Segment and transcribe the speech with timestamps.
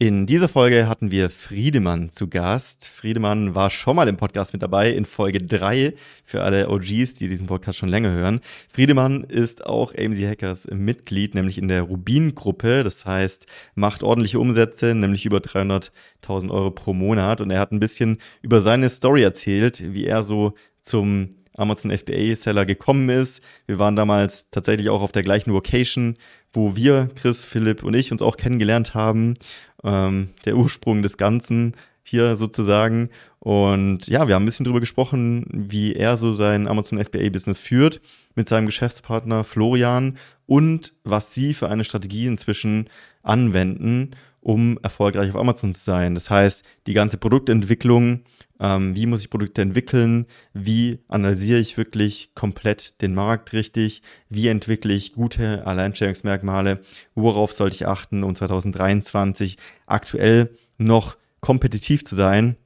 [0.00, 2.86] In dieser Folge hatten wir Friedemann zu Gast.
[2.86, 5.92] Friedemann war schon mal im Podcast mit dabei in Folge 3
[6.24, 8.38] für alle OGs, die diesen Podcast schon länger hören.
[8.68, 12.84] Friedemann ist auch AMC Hackers Mitglied, nämlich in der Rubin-Gruppe.
[12.84, 17.40] Das heißt, macht ordentliche Umsätze, nämlich über 300.000 Euro pro Monat.
[17.40, 22.34] Und er hat ein bisschen über seine Story erzählt, wie er so zum Amazon FBA
[22.34, 23.42] Seller gekommen ist.
[23.66, 26.14] Wir waren damals tatsächlich auch auf der gleichen Location,
[26.52, 29.34] wo wir, Chris, Philipp und ich uns auch kennengelernt haben.
[29.84, 31.74] Ähm, der Ursprung des Ganzen
[32.08, 33.10] hier sozusagen.
[33.38, 37.58] Und ja, wir haben ein bisschen drüber gesprochen, wie er so sein Amazon FBA Business
[37.58, 38.00] führt
[38.34, 42.88] mit seinem Geschäftspartner Florian und was sie für eine Strategie inzwischen
[43.22, 46.14] anwenden, um erfolgreich auf Amazon zu sein.
[46.14, 48.22] Das heißt, die ganze Produktentwicklung,
[48.60, 54.48] ähm, wie muss ich Produkte entwickeln, wie analysiere ich wirklich komplett den Markt richtig, wie
[54.48, 56.80] entwickle ich gute Alleinstellungsmerkmale,
[57.14, 62.56] worauf sollte ich achten, um 2023 aktuell noch kompetitiv zu sein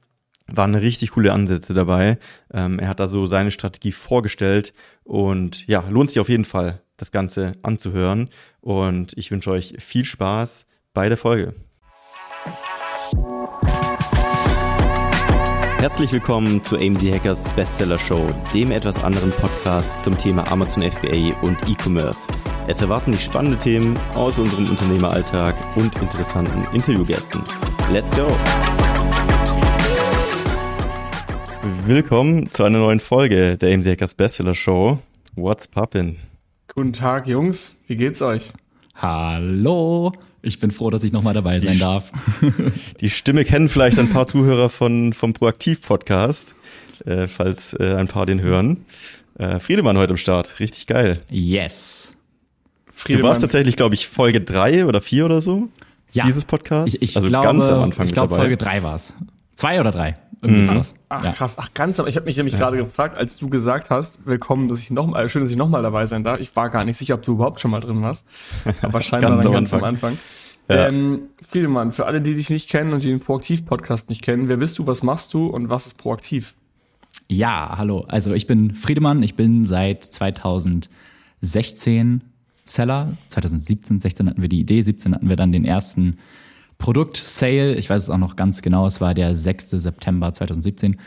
[0.47, 2.17] waren richtig coole Ansätze dabei.
[2.53, 6.81] Ähm, er hat da so seine Strategie vorgestellt und ja, lohnt sich auf jeden Fall,
[6.97, 8.29] das Ganze anzuhören.
[8.61, 11.53] Und ich wünsche euch viel Spaß bei der Folge.
[15.83, 21.37] Herzlich willkommen zu AMZ Hackers Bestseller Show, dem etwas anderen Podcast zum Thema Amazon FBA
[21.41, 22.25] und E-Commerce.
[22.67, 27.41] Es erwarten dich spannende Themen aus unserem Unternehmeralltag und interessanten Interviewgästen.
[27.91, 28.25] Let's go!
[31.85, 34.99] Willkommen zu einer neuen Folge der AMZ Hackers Bestseller Show.
[35.35, 36.15] What's poppin'?
[36.73, 37.75] Guten Tag, Jungs.
[37.87, 38.53] Wie geht's euch?
[38.95, 40.13] Hallo.
[40.45, 42.11] Ich bin froh, dass ich nochmal dabei sein die darf.
[42.99, 46.53] Die Stimme kennen vielleicht ein paar Zuhörer von, vom Proaktiv-Podcast,
[47.05, 48.85] äh, falls äh, ein paar den hören.
[49.39, 51.17] Äh, Friedemann heute im Start, richtig geil.
[51.29, 52.11] Yes.
[52.93, 53.21] Friedemann.
[53.21, 55.69] Du warst tatsächlich, glaube ich, Folge drei oder vier oder so
[56.11, 56.25] ja.
[56.25, 56.93] dieses Podcast.
[56.93, 59.13] Ich, ich also glaube, ganz am Anfang Ich glaube, Folge drei war's.
[59.55, 60.15] Zwei oder drei.
[60.41, 60.81] Irgendwie mhm.
[61.07, 61.31] Ach ja.
[61.31, 62.59] krass, ach ganz, aber ich habe mich nämlich ja.
[62.59, 65.83] gerade gefragt, als du gesagt hast, willkommen, dass ich noch mal, schön, dass ich nochmal
[65.83, 66.41] dabei sein darf.
[66.41, 68.25] Ich war gar nicht sicher, ob du überhaupt schon mal drin warst,
[68.81, 70.17] aber scheinbar ganz dann ganz am Anfang.
[70.69, 70.87] Ja.
[70.87, 74.57] Ähm, Friedemann, für alle, die dich nicht kennen und die den Proaktiv-Podcast nicht kennen, wer
[74.57, 76.55] bist du, was machst du und was ist Proaktiv?
[77.27, 78.05] Ja, hallo.
[78.07, 82.21] Also ich bin Friedemann, ich bin seit 2016
[82.65, 83.17] Seller.
[83.27, 86.17] 2017, 16 hatten wir die Idee, 17 hatten wir dann den ersten
[86.77, 87.75] Produkt-Sale.
[87.75, 89.71] Ich weiß es auch noch ganz genau, es war der 6.
[89.71, 90.97] September 2017.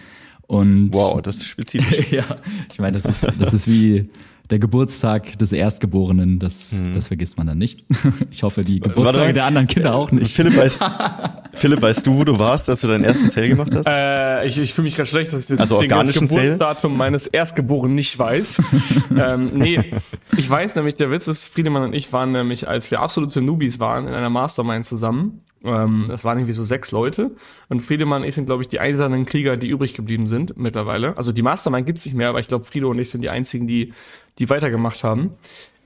[0.46, 2.12] Und wow, das ist spezifisch.
[2.12, 2.24] ja,
[2.72, 4.08] ich meine, das ist, das ist wie
[4.50, 6.94] der Geburtstag des Erstgeborenen, das, mhm.
[6.94, 7.84] das vergisst man dann nicht.
[8.30, 10.34] Ich hoffe, die Geburtstage der anderen Kinder auch nicht.
[10.34, 10.78] Philipp, weißt,
[11.54, 13.86] Philipp, weißt du, wo du warst, als du deinen ersten Sale gemacht hast?
[13.86, 16.98] Äh, ich ich fühle mich gerade schlecht, dass ich das also organischen Geburtsdatum Sale?
[16.98, 18.62] meines Erstgeborenen nicht weiß.
[19.16, 19.92] ähm, nee,
[20.36, 23.78] ich weiß nämlich, der Witz ist, Friedemann und ich waren nämlich, als wir absolute Newbies
[23.78, 25.42] waren, in einer Mastermind zusammen.
[25.64, 27.32] Ähm, das waren irgendwie so sechs Leute.
[27.68, 31.16] Und Friedemann und ich sind, glaube ich, die einzelnen Krieger, die übrig geblieben sind mittlerweile.
[31.16, 33.66] Also die Mastermind gibt's nicht mehr, aber ich glaube, Friedo und ich sind die einzigen,
[33.66, 33.92] die
[34.38, 35.34] die weitergemacht haben.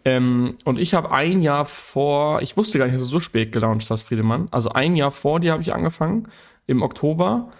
[0.05, 3.53] Ähm, und ich habe ein Jahr vor, ich wusste gar nicht, dass du so spät
[3.53, 4.49] gelauncht hast, Friedemann.
[4.51, 6.29] Also ein Jahr vor dir habe ich angefangen,
[6.67, 7.51] im Oktober.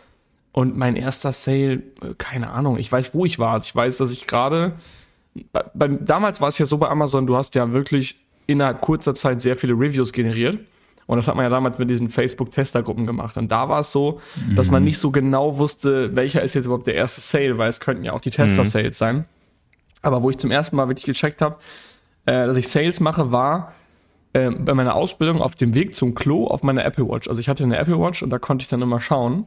[0.53, 3.61] Und mein erster Sale, äh, keine Ahnung, ich weiß, wo ich war.
[3.61, 4.73] Ich weiß, dass ich gerade,
[5.73, 9.57] damals war es ja so bei Amazon, du hast ja wirklich innerhalb kurzer Zeit sehr
[9.57, 10.59] viele Reviews generiert.
[11.07, 13.37] Und das hat man ja damals mit diesen Facebook-Testergruppen gemacht.
[13.37, 14.55] Und da war es so, mhm.
[14.55, 17.81] dass man nicht so genau wusste, welcher ist jetzt überhaupt der erste Sale, weil es
[17.81, 18.93] könnten ja auch die Tester-Sales mhm.
[18.93, 19.27] sein.
[20.03, 21.57] Aber wo ich zum ersten Mal wirklich gecheckt habe,
[22.27, 23.73] äh, dass ich Sales mache, war
[24.33, 27.29] äh, bei meiner Ausbildung auf dem Weg zum Klo auf meiner Apple Watch.
[27.29, 29.47] Also ich hatte eine Apple Watch und da konnte ich dann immer schauen.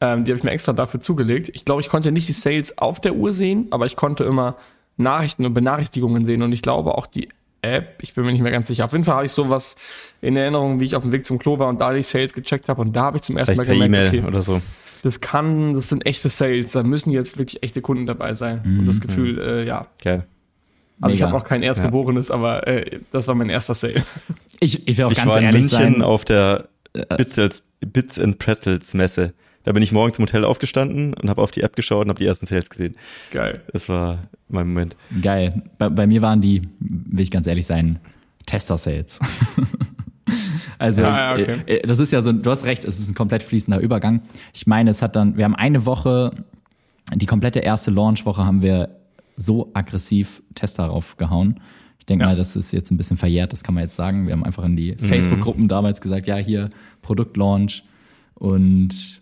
[0.00, 1.50] Ähm, die habe ich mir extra dafür zugelegt.
[1.54, 4.56] Ich glaube, ich konnte nicht die Sales auf der Uhr sehen, aber ich konnte immer
[4.96, 6.42] Nachrichten und Benachrichtigungen sehen.
[6.42, 7.28] Und ich glaube auch die
[7.62, 8.84] App, ich bin mir nicht mehr ganz sicher.
[8.84, 9.76] Auf jeden Fall habe ich sowas
[10.20, 12.68] in Erinnerung, wie ich auf dem Weg zum Klo war und da die Sales gecheckt
[12.68, 12.80] habe.
[12.80, 14.60] Und da habe ich zum ersten Vielleicht Mal gemerkt, okay, oder so
[15.02, 18.60] das kann, das sind echte Sales, da müssen jetzt wirklich echte Kunden dabei sein.
[18.64, 18.80] Mhm.
[18.80, 19.00] Und das mhm.
[19.02, 19.86] Gefühl, äh, ja.
[20.02, 20.24] Geil.
[21.00, 21.14] Also Mega.
[21.14, 22.34] ich habe auch kein Erstgeborenes, ja.
[22.34, 24.02] aber äh, das war mein erster Sale.
[24.60, 26.02] Ich, ich will auch ich ganz war in ehrlich München sein.
[26.02, 29.32] auf der äh, Bits, Bits and Pretzels Messe.
[29.62, 32.18] Da bin ich morgens im Hotel aufgestanden und habe auf die App geschaut und habe
[32.18, 32.96] die ersten Sales gesehen.
[33.30, 33.60] Geil.
[33.72, 34.96] Das war mein Moment.
[35.22, 35.62] Geil.
[35.78, 38.00] Bei, bei mir waren die, will ich ganz ehrlich sein,
[38.46, 39.20] Tester-Sales.
[40.78, 41.60] Also ah, ja, okay.
[41.66, 44.22] Äh, das ist ja so, du hast recht, es ist ein komplett fließender Übergang.
[44.54, 46.32] Ich meine, es hat dann, wir haben eine Woche,
[47.14, 48.90] die komplette erste Launchwoche haben wir
[49.36, 51.60] so aggressiv Tester raufgehauen.
[51.98, 52.30] Ich denke ja.
[52.30, 54.26] mal, das ist jetzt ein bisschen verjährt, das kann man jetzt sagen.
[54.26, 55.04] Wir haben einfach in die mhm.
[55.04, 56.68] Facebook-Gruppen damals gesagt, ja, hier
[57.02, 57.82] Produktlaunch
[58.34, 59.20] und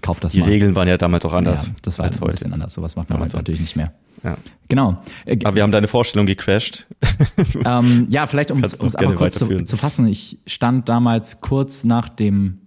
[0.00, 0.46] kauft das die mal.
[0.46, 1.68] Die Regeln waren ja damals auch anders.
[1.68, 2.74] Ja, das war halt ein bisschen anders.
[2.74, 3.92] Sowas macht man heute natürlich nicht mehr.
[4.24, 4.36] Ja.
[4.68, 4.98] Genau.
[5.24, 6.86] Äh, Aber wir haben deine Vorstellung gecrashed.
[7.64, 10.06] ähm, ja, vielleicht um es einfach kurz zu, zu, fassen.
[10.06, 12.58] Ich stand damals kurz nach dem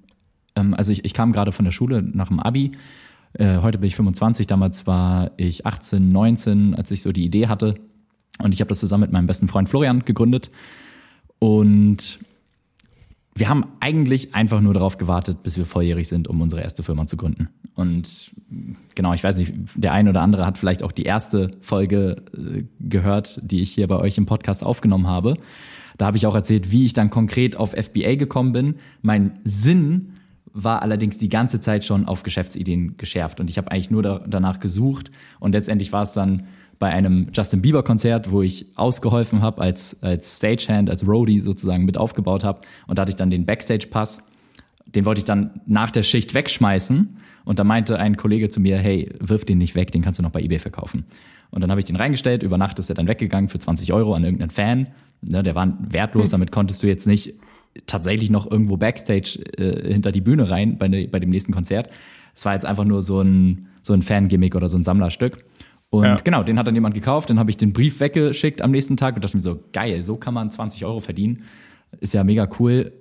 [0.56, 2.72] Ähm, also ich, ich kam gerade von der Schule nach dem Abi.
[3.34, 7.48] Äh, heute bin ich 25, damals war ich 18, 19, als ich so die Idee
[7.48, 7.76] hatte.
[8.42, 10.52] Und ich habe das zusammen mit meinem besten Freund Florian gegründet.
[11.40, 12.20] Und
[13.38, 17.06] wir haben eigentlich einfach nur darauf gewartet, bis wir volljährig sind, um unsere erste Firma
[17.06, 17.50] zu gründen.
[17.74, 18.32] Und
[18.96, 22.64] genau, ich weiß nicht, der eine oder andere hat vielleicht auch die erste Folge äh,
[22.80, 25.34] gehört, die ich hier bei euch im Podcast aufgenommen habe.
[25.98, 28.76] Da habe ich auch erzählt, wie ich dann konkret auf FBA gekommen bin.
[29.02, 30.14] Mein Sinn
[30.54, 34.24] war allerdings die ganze Zeit schon auf Geschäftsideen geschärft und ich habe eigentlich nur da,
[34.26, 35.12] danach gesucht
[35.42, 36.48] und letztendlich war es dann
[36.80, 41.86] bei einem Justin Bieber Konzert, wo ich ausgeholfen habe als als Stagehand, als Roadie sozusagen
[41.86, 44.20] mit aufgebaut habe und da hatte ich dann den Backstage Pass.
[44.86, 48.78] Den wollte ich dann nach der Schicht wegschmeißen und da meinte ein Kollege zu mir,
[48.78, 51.06] hey, wirf den nicht weg, den kannst du noch bei eBay verkaufen.
[51.52, 54.14] Und dann habe ich den reingestellt, über Nacht ist er dann weggegangen für 20 Euro
[54.14, 54.88] an irgendeinen Fan.
[55.22, 57.36] Ne, der war wertlos, damit konntest du jetzt nicht
[57.88, 61.90] tatsächlich noch irgendwo Backstage äh, hinter die Bühne rein bei, ne, bei dem nächsten Konzert.
[62.34, 65.38] Es war jetzt einfach nur so ein, so ein Fangimmick oder so ein Sammlerstück.
[66.00, 66.16] Und ja.
[66.24, 69.16] genau, den hat dann jemand gekauft, dann habe ich den Brief weggeschickt am nächsten Tag
[69.16, 71.44] und dachte mir so, geil, so kann man 20 Euro verdienen.
[72.00, 72.92] Ist ja mega cool.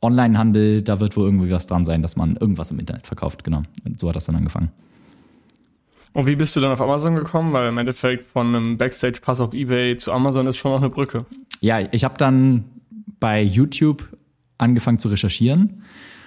[0.00, 3.62] Onlinehandel, da wird wohl irgendwie was dran sein, dass man irgendwas im Internet verkauft, genau.
[3.84, 4.70] Und so hat das dann angefangen.
[6.12, 7.52] Und wie bist du dann auf Amazon gekommen?
[7.52, 11.24] Weil im Endeffekt von einem Backstage-Pass auf Ebay zu Amazon ist schon noch eine Brücke.
[11.60, 12.64] Ja, ich habe dann
[13.20, 14.08] bei YouTube
[14.58, 15.82] angefangen zu recherchieren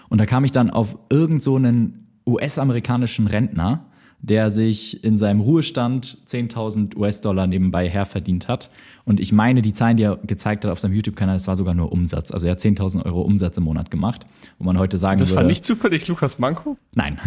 [0.09, 3.85] und da kam ich dann auf irgend so einen US-amerikanischen Rentner,
[4.27, 8.71] der sich in seinem Ruhestand 10.000 US-Dollar nebenbei herverdient hat.
[9.03, 11.75] Und ich meine, die Zahlen, die er gezeigt hat auf seinem YouTube-Kanal, das war sogar
[11.75, 12.31] nur Umsatz.
[12.31, 14.25] Also er hat 10.000 Euro Umsatz im Monat gemacht,
[14.57, 15.35] wo man heute sagen das würde...
[15.35, 16.75] Das war nicht zufällig Lukas Manko?
[16.95, 17.19] Nein.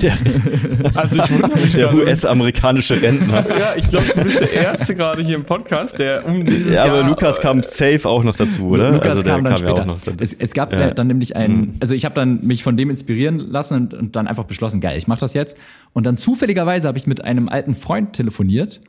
[0.00, 0.12] Der,
[0.94, 3.44] also ich der US-amerikanische Rentner.
[3.48, 6.84] ja, ich glaube, du bist der Erste gerade hier im Podcast, der um dieses Ja,
[6.84, 8.92] aber Jahr, Lukas kam safe auch noch dazu, oder?
[8.92, 9.86] Lukas also kam dann kam später.
[9.86, 10.92] Ja es, es, gab ja.
[10.92, 11.52] dann nämlich ein...
[11.52, 11.72] Mhm.
[11.80, 14.96] Also ich habe dann mich von dem inspirieren lassen und, und dann einfach beschlossen, geil,
[14.96, 15.58] ich mache das jetzt.
[15.92, 18.82] Und dann zufälligerweise habe ich mit einem alten Freund telefoniert,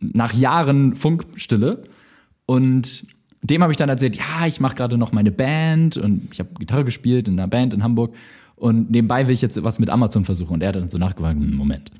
[0.00, 1.82] nach Jahren Funkstille.
[2.46, 3.04] Und
[3.42, 6.48] dem habe ich dann erzählt, ja, ich mache gerade noch meine Band und ich habe
[6.58, 8.14] Gitarre gespielt in einer Band in Hamburg.
[8.56, 10.54] Und nebenbei will ich jetzt was mit Amazon versuchen.
[10.54, 11.90] Und er hat dann so nachgefragt, hm, Moment,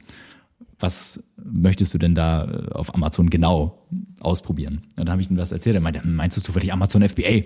[0.81, 3.87] was möchtest du denn da äh, auf Amazon genau
[4.21, 4.85] ausprobieren?
[4.97, 5.75] Und dann habe ich ihm das erzählt.
[5.75, 7.43] Er meinte, hm, meinst du zufällig Amazon FBA?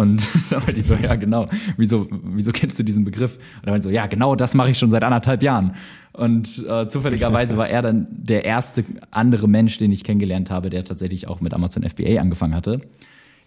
[0.00, 1.46] Und da meinte ich so, ja, genau.
[1.76, 3.36] Wieso, wieso kennst du diesen Begriff?
[3.36, 5.72] Und er meinte so, ja, genau das mache ich schon seit anderthalb Jahren.
[6.12, 10.84] Und äh, zufälligerweise war er dann der erste andere Mensch, den ich kennengelernt habe, der
[10.84, 12.80] tatsächlich auch mit Amazon FBA angefangen hatte.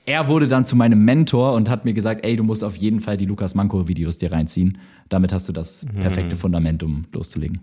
[0.05, 2.99] Er wurde dann zu meinem Mentor und hat mir gesagt, ey, du musst auf jeden
[2.99, 4.77] Fall die Lukas Manko Videos dir reinziehen.
[5.09, 6.01] Damit hast du das mhm.
[6.01, 7.61] perfekte Fundament, um loszulegen.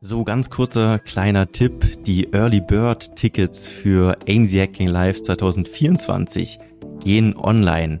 [0.00, 2.02] So, ganz kurzer kleiner Tipp.
[2.06, 6.58] Die Early Bird Tickets für AMZ Hacking Live 2024
[7.00, 8.00] gehen online.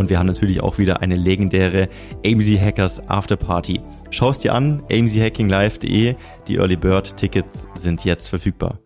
[0.09, 1.89] wir haben natürlich auch wieder eine legendäre
[2.25, 3.81] AMZ Hackers Afterparty.
[4.09, 6.15] Schau es dir an, amzhackinglive.de.
[6.47, 8.79] Die Early Bird Tickets sind jetzt verfügbar.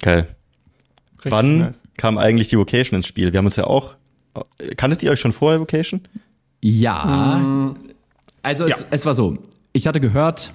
[0.00, 0.28] Geil.
[1.18, 1.82] Richtig Wann nice.
[1.96, 3.32] kam eigentlich die Vocation ins Spiel?
[3.32, 3.96] Wir haben uns ja auch.
[4.76, 6.02] Kanntet ihr euch schon vor der Vocation?
[6.60, 7.36] Ja.
[7.36, 7.76] Hm.
[8.42, 8.74] Also ja.
[8.74, 9.38] Es, es war so.
[9.72, 10.52] Ich hatte gehört,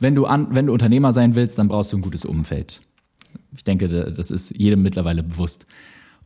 [0.00, 2.80] wenn du, an, wenn du Unternehmer sein willst, dann brauchst du ein gutes Umfeld.
[3.56, 5.66] Ich denke, das ist jedem mittlerweile bewusst.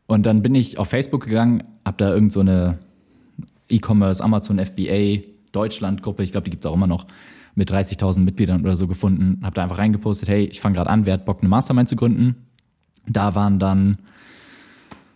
[0.06, 2.78] Und dann bin ich auf Facebook gegangen, habe da irgend so eine
[3.68, 5.22] E-Commerce, Amazon FBA,
[5.52, 7.06] Deutschland Gruppe, ich glaube, die gibt's auch immer noch,
[7.54, 11.06] mit 30.000 Mitgliedern oder so gefunden, habe da einfach reingepostet, hey, ich fange gerade an,
[11.06, 12.36] wer hat Bock, eine Mastermind zu gründen?
[13.08, 13.98] Da waren dann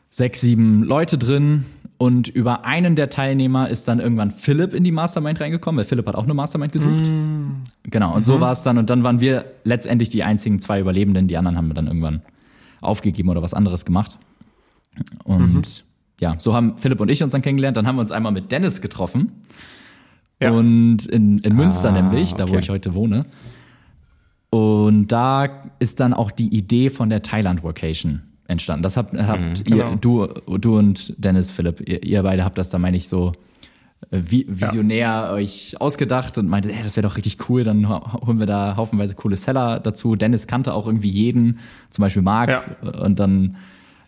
[0.08, 1.66] sechs, sieben Leute drin
[1.98, 6.06] und über einen der Teilnehmer ist dann irgendwann Philipp in die Mastermind reingekommen, weil Philipp
[6.06, 7.10] hat auch eine Mastermind gesucht.
[7.10, 7.62] Mm.
[7.82, 8.24] Genau, und mhm.
[8.24, 8.78] so war es dann.
[8.78, 11.28] Und dann waren wir letztendlich die einzigen zwei Überlebenden.
[11.28, 12.22] Die anderen haben wir dann irgendwann
[12.80, 14.18] aufgegeben oder was anderes gemacht.
[15.24, 15.62] Und mhm.
[16.20, 17.76] ja, so haben Philipp und ich uns dann kennengelernt.
[17.76, 19.32] Dann haben wir uns einmal mit Dennis getroffen.
[20.40, 20.50] Ja.
[20.52, 22.54] Und in, in Münster ah, nämlich, da okay.
[22.54, 23.26] wo ich heute wohne.
[24.50, 28.82] Und da ist dann auch die Idee von der Thailand Vocation entstanden.
[28.82, 29.90] Das habt, habt mhm, genau.
[29.90, 30.26] ihr, du,
[30.58, 33.32] du und Dennis Philipp, ihr, ihr beide habt das da, meine ich, so
[34.10, 35.32] äh, visionär ja.
[35.32, 39.14] euch ausgedacht und meinte, hey, das wäre doch richtig cool, dann holen wir da haufenweise
[39.14, 40.16] coole Seller dazu.
[40.16, 42.50] Dennis kannte auch irgendwie jeden, zum Beispiel Marc.
[42.50, 42.90] Ja.
[43.02, 43.56] Und dann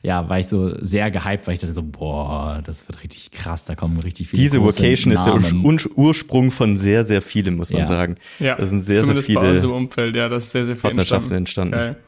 [0.02, 3.64] ja, war ich so sehr gehypt, weil ich dachte so, boah, das wird richtig krass,
[3.64, 5.74] da kommen richtig viele Diese Vocation Namen.
[5.76, 7.86] ist der Ursprung von sehr, sehr vielem, muss man ja.
[7.86, 8.16] sagen.
[8.40, 10.74] Ja, das sind sehr, sehr viele bei uns im Umfeld, ja, das ist sehr, sehr
[10.74, 11.74] viel Partnerschaften entstanden.
[11.74, 12.02] entstanden.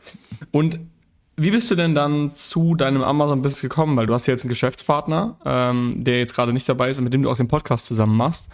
[0.51, 0.81] Und
[1.37, 3.97] wie bist du denn dann zu deinem Amazon-Business gekommen?
[3.97, 7.05] Weil du hast ja jetzt einen Geschäftspartner, ähm, der jetzt gerade nicht dabei ist und
[7.05, 8.49] mit dem du auch den Podcast zusammen machst.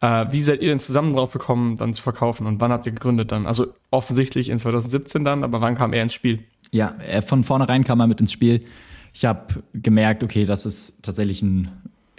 [0.00, 2.92] Äh, wie seid ihr denn zusammen drauf gekommen, dann zu verkaufen und wann habt ihr
[2.92, 3.46] gegründet dann?
[3.46, 6.40] Also offensichtlich in 2017 dann, aber wann kam er ins Spiel?
[6.70, 6.94] Ja,
[7.26, 8.60] von vornherein kam er mit ins Spiel.
[9.16, 11.70] Ich habe gemerkt, okay, das ist tatsächlich ein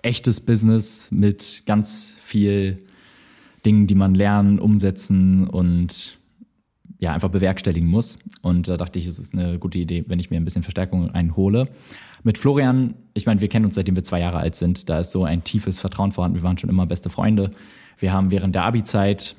[0.02, 2.80] echtes Business mit ganz viel
[3.68, 6.18] Dingen, die man lernen, umsetzen und
[6.98, 8.18] ja, einfach bewerkstelligen muss.
[8.42, 11.12] Und da dachte ich, es ist eine gute Idee, wenn ich mir ein bisschen Verstärkung
[11.12, 11.70] einhole.
[12.24, 14.90] Mit Florian, ich meine, wir kennen uns seitdem wir zwei Jahre alt sind.
[14.90, 16.38] Da ist so ein tiefes Vertrauen vorhanden.
[16.38, 17.52] Wir waren schon immer beste Freunde.
[18.00, 19.36] Wir haben während der Abi-Zeit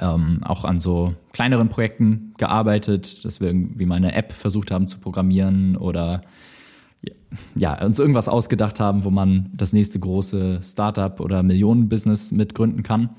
[0.00, 4.86] ähm, auch an so kleineren Projekten gearbeitet, dass wir irgendwie mal eine App versucht haben
[4.86, 6.22] zu programmieren oder
[7.54, 13.10] ja, uns irgendwas ausgedacht haben, wo man das nächste große Startup oder Millionenbusiness mitgründen kann.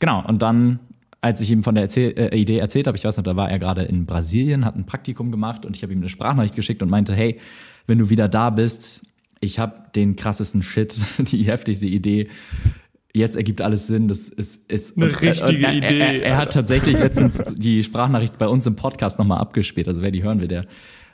[0.00, 0.80] Genau, und dann,
[1.20, 3.50] als ich ihm von der Erzähl äh, Idee erzählt habe, ich weiß noch, da war
[3.50, 6.82] er gerade in Brasilien, hat ein Praktikum gemacht und ich habe ihm eine Sprachnachricht geschickt
[6.82, 7.40] und meinte, hey,
[7.86, 9.06] wenn du wieder da bist,
[9.40, 12.28] ich habe den krassesten Shit, die heftigste Idee.
[13.16, 14.08] Jetzt ergibt alles Sinn.
[14.08, 15.98] Das ist, ist eine richtige er, Idee.
[16.00, 19.86] Er, er, er, hat tatsächlich letztens die Sprachnachricht bei uns im Podcast nochmal abgespielt.
[19.86, 20.64] Also wer die hören will, der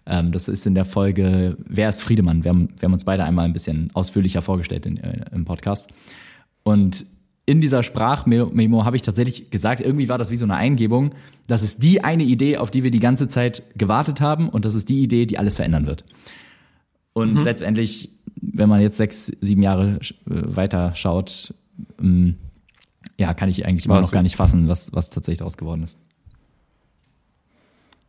[0.06, 2.44] ähm, das ist in der Folge Wer ist Friedemann?
[2.44, 5.90] Wir haben, wir haben uns beide einmal ein bisschen ausführlicher vorgestellt in, äh, im Podcast.
[6.62, 7.06] Und
[7.46, 11.14] in dieser Sprachmemo habe ich tatsächlich gesagt, irgendwie war das wie so eine Eingebung,
[11.48, 14.76] das ist die eine Idee, auf die wir die ganze Zeit gewartet haben und das
[14.76, 16.04] ist die Idee, die alles verändern wird.
[17.12, 17.40] Und mhm.
[17.40, 21.54] letztendlich, wenn man jetzt sechs, sieben Jahre äh, weiter schaut,
[22.00, 22.36] ähm,
[23.18, 25.98] ja, kann ich eigentlich immer noch gar nicht fassen, was, was tatsächlich daraus geworden ist.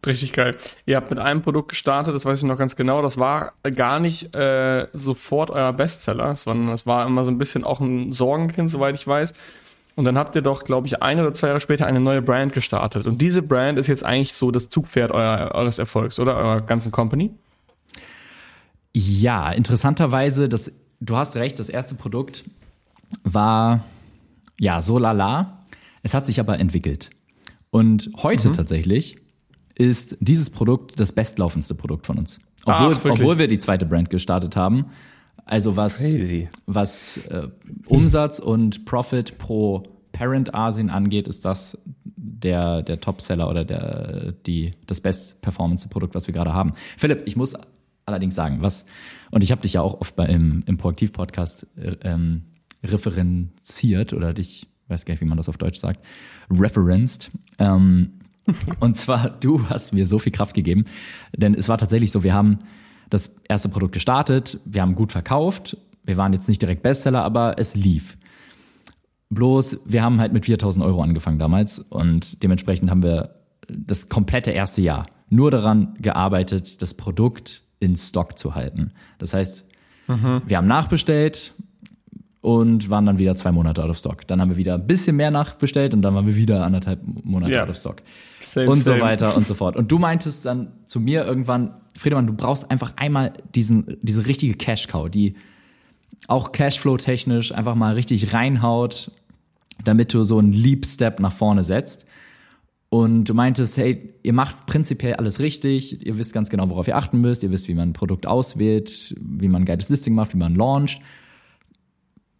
[0.05, 0.55] Richtig geil.
[0.88, 3.03] Ihr habt mit einem Produkt gestartet, das weiß ich noch ganz genau.
[3.03, 7.63] Das war gar nicht äh, sofort euer Bestseller, sondern das war immer so ein bisschen
[7.63, 9.34] auch ein Sorgenkind, soweit ich weiß.
[9.96, 12.53] Und dann habt ihr doch, glaube ich, ein oder zwei Jahre später eine neue Brand
[12.53, 13.05] gestartet.
[13.05, 16.36] Und diese Brand ist jetzt eigentlich so das Zugpferd euer, eures Erfolgs, oder?
[16.36, 17.31] Eurer ganzen Company?
[18.93, 22.43] Ja, interessanterweise, das, du hast recht, das erste Produkt
[23.24, 23.84] war
[24.60, 25.62] ja so lala.
[26.01, 27.12] Es hat sich aber entwickelt.
[27.70, 28.53] Und heute mhm.
[28.53, 29.20] tatsächlich
[29.81, 32.39] ist dieses Produkt das bestlaufendste Produkt von uns.
[32.65, 34.85] Obwohl, Ach, obwohl wir die zweite Brand gestartet haben.
[35.45, 36.15] Also was,
[36.67, 37.47] was äh,
[37.88, 44.75] Umsatz und Profit pro Parent Asien angeht, ist das der, der Top-Seller oder der, die,
[44.85, 46.73] das best-performance-Produkt, was wir gerade haben.
[46.97, 47.55] Philipp, ich muss
[48.05, 48.85] allerdings sagen, was,
[49.31, 52.43] und ich habe dich ja auch oft bei, im, im Proaktiv-Podcast äh, ähm,
[52.83, 56.05] referenziert oder dich, weiß gar nicht, wie man das auf Deutsch sagt,
[56.51, 57.31] referenced.
[57.57, 58.20] Ähm,
[58.79, 60.86] und zwar, du hast mir so viel Kraft gegeben,
[61.36, 62.60] denn es war tatsächlich so, wir haben
[63.10, 67.60] das erste Produkt gestartet, wir haben gut verkauft, wir waren jetzt nicht direkt Bestseller, aber
[67.60, 68.17] es lief.
[69.29, 73.36] Bloß, wir haben halt mit 4000 Euro angefangen damals und dementsprechend haben wir
[73.69, 78.91] das komplette erste Jahr nur daran gearbeitet, das Produkt in Stock zu halten.
[79.17, 79.65] Das heißt,
[80.07, 80.41] mhm.
[80.45, 81.53] wir haben nachbestellt,
[82.41, 84.27] und waren dann wieder zwei Monate out of stock.
[84.27, 87.51] Dann haben wir wieder ein bisschen mehr nachbestellt und dann waren wir wieder anderthalb Monate
[87.51, 87.63] yeah.
[87.63, 88.01] out of stock.
[88.41, 88.98] Same, und same.
[88.98, 89.75] so weiter und so fort.
[89.75, 94.55] Und du meintest dann zu mir irgendwann, Friedemann, du brauchst einfach einmal diesen, diese richtige
[94.55, 95.36] Cash-Cow, die
[96.27, 99.12] auch Cashflow-technisch einfach mal richtig reinhaut,
[99.83, 102.05] damit du so einen Leap-Step nach vorne setzt.
[102.89, 106.98] Und du meintest, hey, ihr macht prinzipiell alles richtig, ihr wisst ganz genau, worauf ihr
[106.98, 110.33] achten müsst, ihr wisst, wie man ein Produkt auswählt, wie man ein geiles Listing macht,
[110.33, 111.01] wie man launcht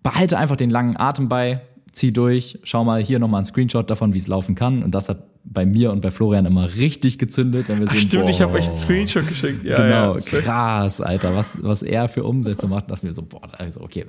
[0.04, 4.14] behalte einfach den langen Atem bei, zieh durch, schau mal hier nochmal ein Screenshot davon,
[4.14, 4.84] wie es laufen kann.
[4.84, 8.08] Und das hat bei mir und bei Florian immer richtig gezündet, wenn wir sehen, Ach,
[8.08, 9.64] stimmt, boah, ich habe euch einen Screenshot geschickt.
[9.64, 13.42] Ja, genau, ja, krass, Alter, was, was er für Umsätze macht, dachte mir so, boah,
[13.58, 14.06] also okay,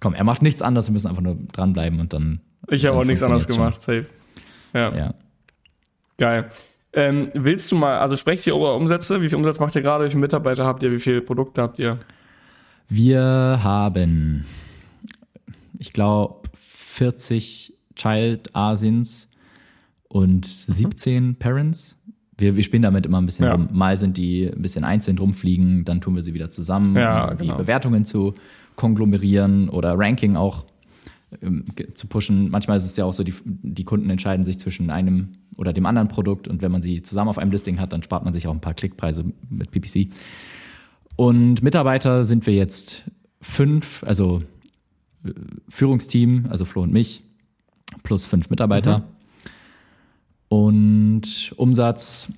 [0.00, 2.40] komm, er macht nichts anderes, wir müssen einfach nur dranbleiben und dann.
[2.68, 4.06] Ich habe auch nichts anderes gemacht, safe.
[4.74, 4.94] Ja.
[4.94, 5.14] ja.
[6.18, 6.50] Geil.
[6.92, 9.20] Ähm, willst du mal, also sprecht ihr über Umsätze?
[9.20, 10.04] Wie viel Umsatz macht ihr gerade?
[10.04, 10.92] Wie viele Mitarbeiter habt ihr?
[10.92, 11.98] Wie viele Produkte habt ihr?
[12.88, 14.44] Wir haben
[15.84, 19.28] ich glaube, 40 Child Asins
[20.08, 21.34] und 17 mhm.
[21.36, 21.98] Parents.
[22.38, 23.52] Wir, wir spielen damit immer ein bisschen ja.
[23.52, 23.68] rum.
[23.70, 27.36] Mal sind die ein bisschen einzeln rumfliegen, dann tun wir sie wieder zusammen, ja, um
[27.36, 27.58] genau.
[27.58, 28.32] Bewertungen zu
[28.76, 30.64] konglomerieren oder Ranking auch
[31.42, 32.48] ähm, zu pushen.
[32.48, 35.84] Manchmal ist es ja auch so, die, die Kunden entscheiden sich zwischen einem oder dem
[35.84, 38.46] anderen Produkt und wenn man sie zusammen auf einem Listing hat, dann spart man sich
[38.46, 40.08] auch ein paar Klickpreise mit PPC.
[41.16, 43.10] Und Mitarbeiter sind wir jetzt
[43.42, 44.40] fünf, also
[45.68, 47.22] Führungsteam, also Flo und mich,
[48.02, 48.98] plus fünf Mitarbeiter.
[48.98, 49.04] Mhm.
[50.48, 52.32] Und Umsatz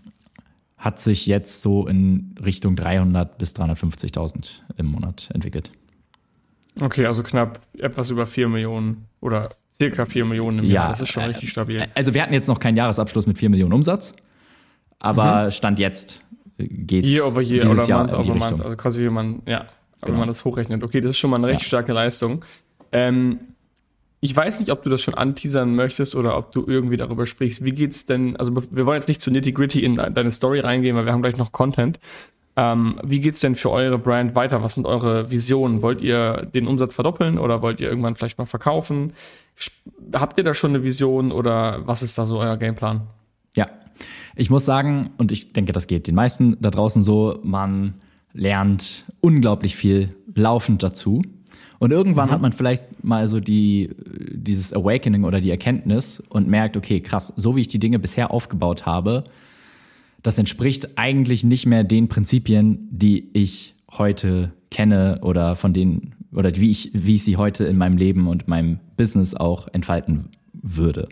[0.76, 5.70] hat sich jetzt so in Richtung 300 bis 350.000 im Monat entwickelt.
[6.80, 10.88] Okay, also knapp etwas über 4 Millionen oder circa 4 Millionen im ja, Jahr.
[10.90, 11.86] Das ist schon äh, richtig stabil.
[11.94, 14.14] Also wir hatten jetzt noch keinen Jahresabschluss mit 4 Millionen Umsatz,
[14.98, 15.50] aber mhm.
[15.52, 16.20] Stand jetzt
[16.58, 18.38] geht es dieses oder Jahr in die Richtung.
[18.38, 20.12] Month, also quasi wie man, ja, genau.
[20.12, 20.82] wenn man das hochrechnet.
[20.82, 21.66] Okay, das ist schon mal eine recht ja.
[21.66, 22.44] starke Leistung.
[22.92, 23.40] Ähm,
[24.20, 27.64] ich weiß nicht, ob du das schon anteasern möchtest oder ob du irgendwie darüber sprichst.
[27.64, 28.36] Wie geht's denn?
[28.36, 31.22] Also wir wollen jetzt nicht zu nitty gritty in deine Story reingehen, weil wir haben
[31.22, 32.00] gleich noch Content.
[32.56, 34.62] Ähm, wie geht's denn für eure Brand weiter?
[34.62, 35.82] Was sind eure Visionen?
[35.82, 39.12] Wollt ihr den Umsatz verdoppeln oder wollt ihr irgendwann vielleicht mal verkaufen?
[40.14, 43.02] Habt ihr da schon eine Vision oder was ist da so euer Gameplan?
[43.54, 43.68] Ja,
[44.34, 47.94] ich muss sagen, und ich denke, das geht den meisten da draußen so, man
[48.32, 51.22] lernt unglaublich viel laufend dazu.
[51.78, 52.32] Und irgendwann mhm.
[52.32, 53.90] hat man vielleicht mal so die,
[54.32, 58.30] dieses Awakening oder die Erkenntnis und merkt, okay, krass, so wie ich die Dinge bisher
[58.30, 59.24] aufgebaut habe,
[60.22, 66.54] das entspricht eigentlich nicht mehr den Prinzipien, die ich heute kenne oder von denen, oder
[66.56, 71.08] wie ich, wie ich sie heute in meinem Leben und meinem Business auch entfalten würde.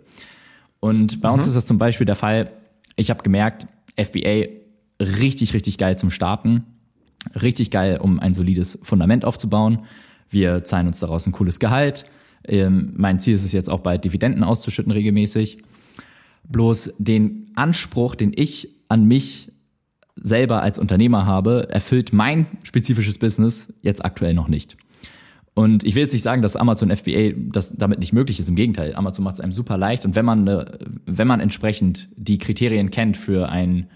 [0.80, 1.35] Und bei mhm.
[1.35, 2.50] uns ist das zum Beispiel der Fall,
[2.97, 3.66] ich habe gemerkt,
[3.97, 4.47] FBA
[5.00, 6.64] richtig, richtig geil zum Starten,
[7.40, 9.80] richtig geil, um ein solides Fundament aufzubauen.
[10.30, 12.04] Wir zahlen uns daraus ein cooles Gehalt.
[12.46, 15.58] Ähm, mein Ziel ist es jetzt auch bald, Dividenden auszuschütten regelmäßig.
[16.48, 19.50] Bloß den Anspruch, den ich an mich
[20.16, 24.76] selber als Unternehmer habe, erfüllt mein spezifisches Business jetzt aktuell noch nicht.
[25.54, 28.48] Und ich will jetzt nicht sagen, dass Amazon FBA das damit nicht möglich ist.
[28.48, 30.04] Im Gegenteil, Amazon macht es einem super leicht.
[30.04, 30.46] Und wenn man,
[31.06, 33.86] wenn man entsprechend die Kriterien kennt für ein,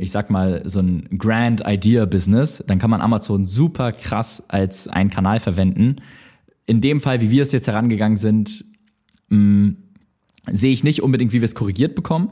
[0.00, 4.88] ich sag mal, so ein Grand Idea Business, dann kann man Amazon super krass als
[4.88, 5.96] einen Kanal verwenden.
[6.66, 8.64] In dem Fall, wie wir es jetzt herangegangen sind,
[9.28, 9.70] mm,
[10.50, 12.30] sehe ich nicht unbedingt, wie wir es korrigiert bekommen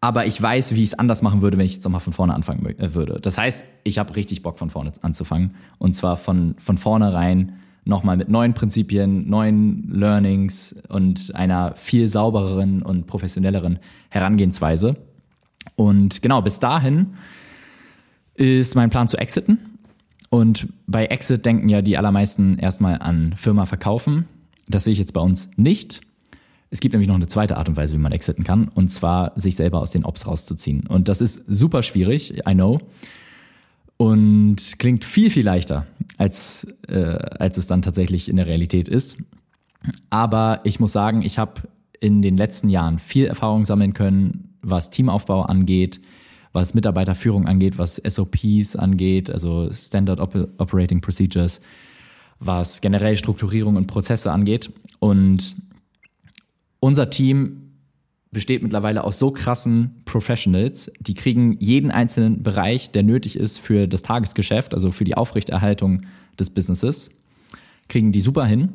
[0.00, 2.34] aber ich weiß, wie ich es anders machen würde, wenn ich jetzt nochmal von vorne
[2.34, 3.18] anfangen äh, würde.
[3.20, 7.54] Das heißt, ich habe richtig Bock von vorne anzufangen und zwar von, von vornherein
[7.84, 14.94] nochmal mit neuen Prinzipien, neuen Learnings und einer viel saubereren und professionelleren Herangehensweise.
[15.74, 17.14] Und genau, bis dahin
[18.34, 19.78] ist mein Plan zu exiten.
[20.30, 24.26] Und bei Exit denken ja die allermeisten erstmal an Firma verkaufen.
[24.68, 26.00] Das sehe ich jetzt bei uns nicht.
[26.70, 29.32] Es gibt nämlich noch eine zweite Art und Weise, wie man exiten kann, und zwar
[29.36, 30.86] sich selber aus den Ops rauszuziehen.
[30.86, 32.80] Und das ist super schwierig, I know.
[33.96, 35.86] Und klingt viel, viel leichter,
[36.18, 39.16] als, äh, als es dann tatsächlich in der Realität ist.
[40.10, 41.62] Aber ich muss sagen, ich habe
[42.00, 46.00] in den letzten Jahren viel Erfahrung sammeln können, was Teamaufbau angeht,
[46.52, 51.60] was Mitarbeiterführung angeht, was SOPs angeht, also Standard Operating Procedures,
[52.38, 54.72] was generell Strukturierung und Prozesse angeht.
[54.98, 55.56] Und
[56.80, 57.62] unser Team
[58.32, 63.86] besteht mittlerweile aus so krassen Professionals, die kriegen jeden einzelnen Bereich, der nötig ist für
[63.86, 66.02] das Tagesgeschäft, also für die Aufrechterhaltung
[66.38, 67.10] des Businesses,
[67.88, 68.72] kriegen die super hin.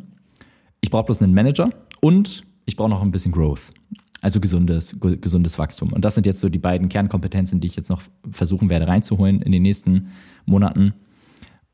[0.80, 3.72] Ich brauche bloß einen Manager und ich brauche noch ein bisschen Growth,
[4.21, 5.91] also gesundes, gesundes Wachstum.
[5.91, 9.41] Und das sind jetzt so die beiden Kernkompetenzen, die ich jetzt noch versuchen werde reinzuholen
[9.41, 10.12] in den nächsten
[10.45, 10.93] Monaten.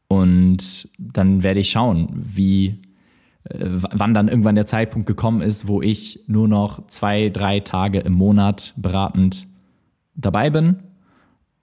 [0.07, 2.79] Und dann werde ich schauen, wie
[3.43, 7.99] äh, wann dann irgendwann der Zeitpunkt gekommen ist, wo ich nur noch zwei, drei Tage
[7.99, 9.45] im Monat beratend
[10.15, 10.77] dabei bin.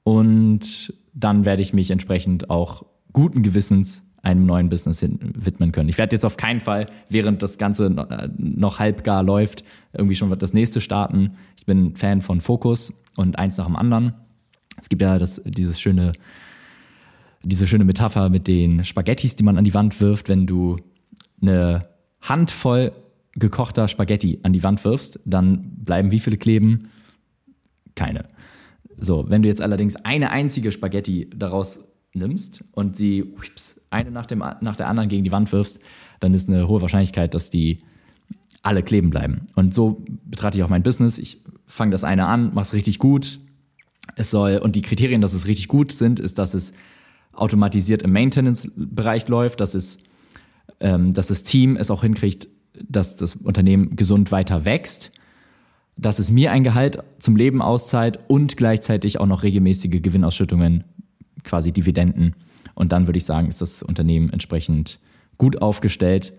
[0.02, 5.88] Und dann werde ich mich entsprechend auch guten Gewissens einem neuen Business widmen können.
[5.88, 9.64] Ich werde jetzt auf keinen Fall, während das Ganze äh, noch halbgar läuft,
[9.94, 11.36] irgendwie schon das nächste starten.
[11.56, 14.14] Ich bin Fan von Fokus und eins nach dem anderen.
[14.80, 16.12] Es gibt ja das, dieses schöne,
[17.42, 20.76] diese schöne Metapher mit den Spaghettis, die man an die Wand wirft, wenn du
[21.40, 21.82] eine
[22.20, 22.92] Handvoll
[23.36, 26.90] gekochter Spaghetti an die Wand wirfst, dann bleiben wie viele kleben?
[27.94, 28.26] Keine.
[28.96, 31.80] So, wenn du jetzt allerdings eine einzige Spaghetti daraus
[32.12, 35.80] nimmst und sie whips, eine nach, dem, nach der anderen gegen die Wand wirfst,
[36.20, 37.78] dann ist eine hohe Wahrscheinlichkeit, dass die
[38.64, 39.46] alle kleben bleiben.
[39.54, 41.18] Und so betrachte ich auch mein Business.
[41.18, 43.38] Ich fange das eine an, mache es richtig gut.
[44.16, 46.72] Es soll, und die Kriterien, dass es richtig gut sind, ist, dass es
[47.32, 49.98] automatisiert im Maintenance-Bereich läuft, dass es
[50.80, 55.12] ähm, dass das Team es auch hinkriegt, dass das Unternehmen gesund weiter wächst,
[55.96, 60.84] dass es mir ein Gehalt zum Leben auszahlt und gleichzeitig auch noch regelmäßige Gewinnausschüttungen,
[61.44, 62.34] quasi Dividenden.
[62.74, 64.98] Und dann würde ich sagen, ist das Unternehmen entsprechend
[65.38, 66.32] gut aufgestellt.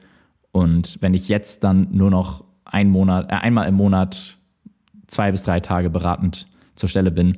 [0.56, 4.38] Und wenn ich jetzt dann nur noch ein Monat, äh, einmal im Monat
[5.06, 7.38] zwei bis drei Tage beratend zur Stelle bin,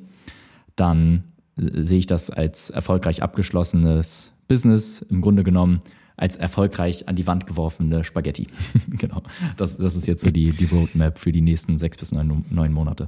[0.75, 1.23] dann
[1.55, 5.79] sehe ich das als erfolgreich abgeschlossenes Business im Grunde genommen
[6.15, 8.45] als erfolgreich an die Wand geworfene Spaghetti.
[8.87, 9.23] genau.
[9.57, 12.71] Das, das ist jetzt so die, die Roadmap für die nächsten sechs bis neun, neun
[12.71, 13.07] Monate.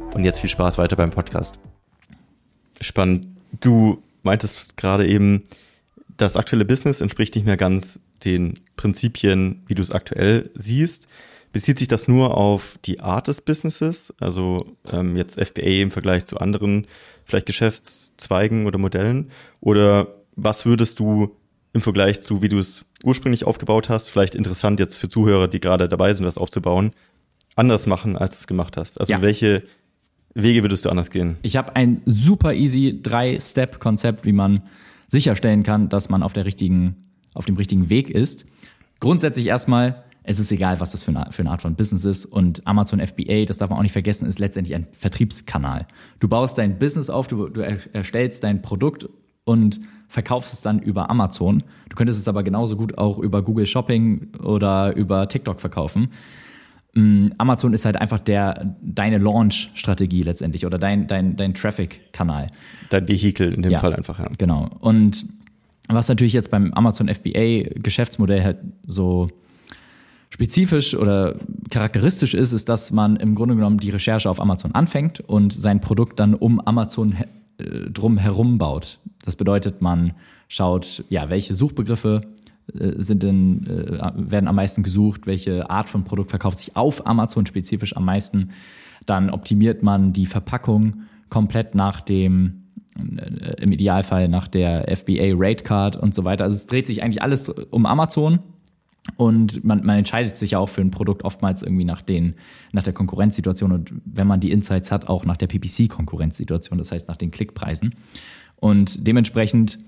[0.13, 1.59] und jetzt viel Spaß weiter beim Podcast.
[2.79, 3.27] Spannend.
[3.59, 5.43] Du meintest gerade eben,
[6.17, 11.07] das aktuelle Business entspricht nicht mehr ganz den Prinzipien, wie du es aktuell siehst.
[11.51, 14.57] Bezieht sich das nur auf die Art des Businesses, also
[14.89, 16.87] ähm, jetzt FBA im Vergleich zu anderen
[17.25, 19.31] vielleicht Geschäftszweigen oder Modellen?
[19.59, 21.35] Oder was würdest du
[21.73, 25.59] im Vergleich zu, wie du es ursprünglich aufgebaut hast, vielleicht interessant jetzt für Zuhörer, die
[25.59, 26.91] gerade dabei sind, das aufzubauen,
[27.55, 28.99] anders machen, als du es gemacht hast?
[28.99, 29.21] Also ja.
[29.21, 29.63] welche
[30.33, 31.37] Wege würdest du anders gehen?
[31.41, 34.63] Ich habe ein super easy Drei-Step-Konzept, wie man
[35.07, 36.95] sicherstellen kann, dass man auf der richtigen,
[37.33, 38.45] auf dem richtigen Weg ist.
[38.99, 42.25] Grundsätzlich erstmal, es ist egal, was das für eine, für eine Art von Business ist.
[42.25, 45.85] Und Amazon FBA, das darf man auch nicht vergessen, ist letztendlich ein Vertriebskanal.
[46.19, 49.09] Du baust dein Business auf, du, du erstellst dein Produkt
[49.43, 51.63] und verkaufst es dann über Amazon.
[51.89, 56.09] Du könntest es aber genauso gut auch über Google Shopping oder über TikTok verkaufen.
[56.93, 62.47] Mm, Amazon ist halt einfach der, deine Launch-Strategie letztendlich oder dein, dein, dein Traffic-Kanal.
[62.89, 64.27] Dein Vehikel in dem ja, Fall einfach, ja.
[64.37, 64.69] Genau.
[64.79, 65.25] Und
[65.87, 69.29] was natürlich jetzt beim Amazon FBA-Geschäftsmodell halt so
[70.29, 71.35] spezifisch oder
[71.69, 75.81] charakteristisch ist, ist, dass man im Grunde genommen die Recherche auf Amazon anfängt und sein
[75.81, 77.15] Produkt dann um Amazon
[77.57, 78.99] äh, drum herum baut.
[79.25, 80.13] Das bedeutet, man
[80.47, 82.21] schaut, ja, welche Suchbegriffe
[82.73, 87.45] sind denn, äh, werden am meisten gesucht, welche Art von Produkt verkauft sich auf Amazon
[87.45, 88.51] spezifisch am meisten.
[89.05, 92.63] Dann optimiert man die Verpackung komplett nach dem,
[92.97, 96.43] äh, im Idealfall nach der FBA Rate Card und so weiter.
[96.43, 98.39] Also es dreht sich eigentlich alles um Amazon.
[99.17, 102.35] Und man, man entscheidet sich ja auch für ein Produkt oftmals irgendwie nach, den,
[102.71, 107.07] nach der Konkurrenzsituation und wenn man die Insights hat, auch nach der PPC-Konkurrenzsituation, das heißt
[107.07, 107.95] nach den Klickpreisen.
[108.57, 109.79] Und dementsprechend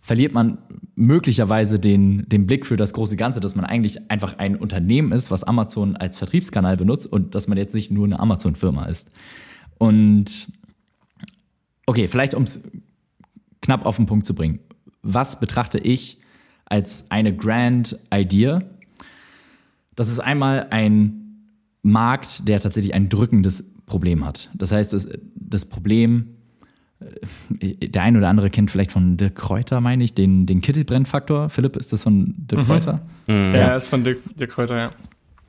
[0.00, 0.58] verliert man
[0.94, 5.30] möglicherweise den, den Blick für das große Ganze, dass man eigentlich einfach ein Unternehmen ist,
[5.30, 9.10] was Amazon als Vertriebskanal benutzt und dass man jetzt nicht nur eine Amazon-Firma ist.
[9.78, 10.48] Und
[11.86, 12.62] okay, vielleicht um es
[13.60, 14.60] knapp auf den Punkt zu bringen.
[15.02, 16.18] Was betrachte ich
[16.66, 18.62] als eine Grand Idea?
[19.96, 21.46] Das ist einmal ein
[21.82, 24.50] Markt, der tatsächlich ein drückendes Problem hat.
[24.54, 26.36] Das heißt, das, das Problem
[27.50, 31.48] der ein oder andere kennt vielleicht von Dirk Kräuter, meine ich, den, den Kittelbrennfaktor.
[31.48, 32.66] Philipp, ist das von Dirk mhm.
[32.66, 33.00] Kräuter?
[33.26, 33.54] Mhm.
[33.54, 34.90] Ja, ist von Dirk, Dirk Kräuter, ja.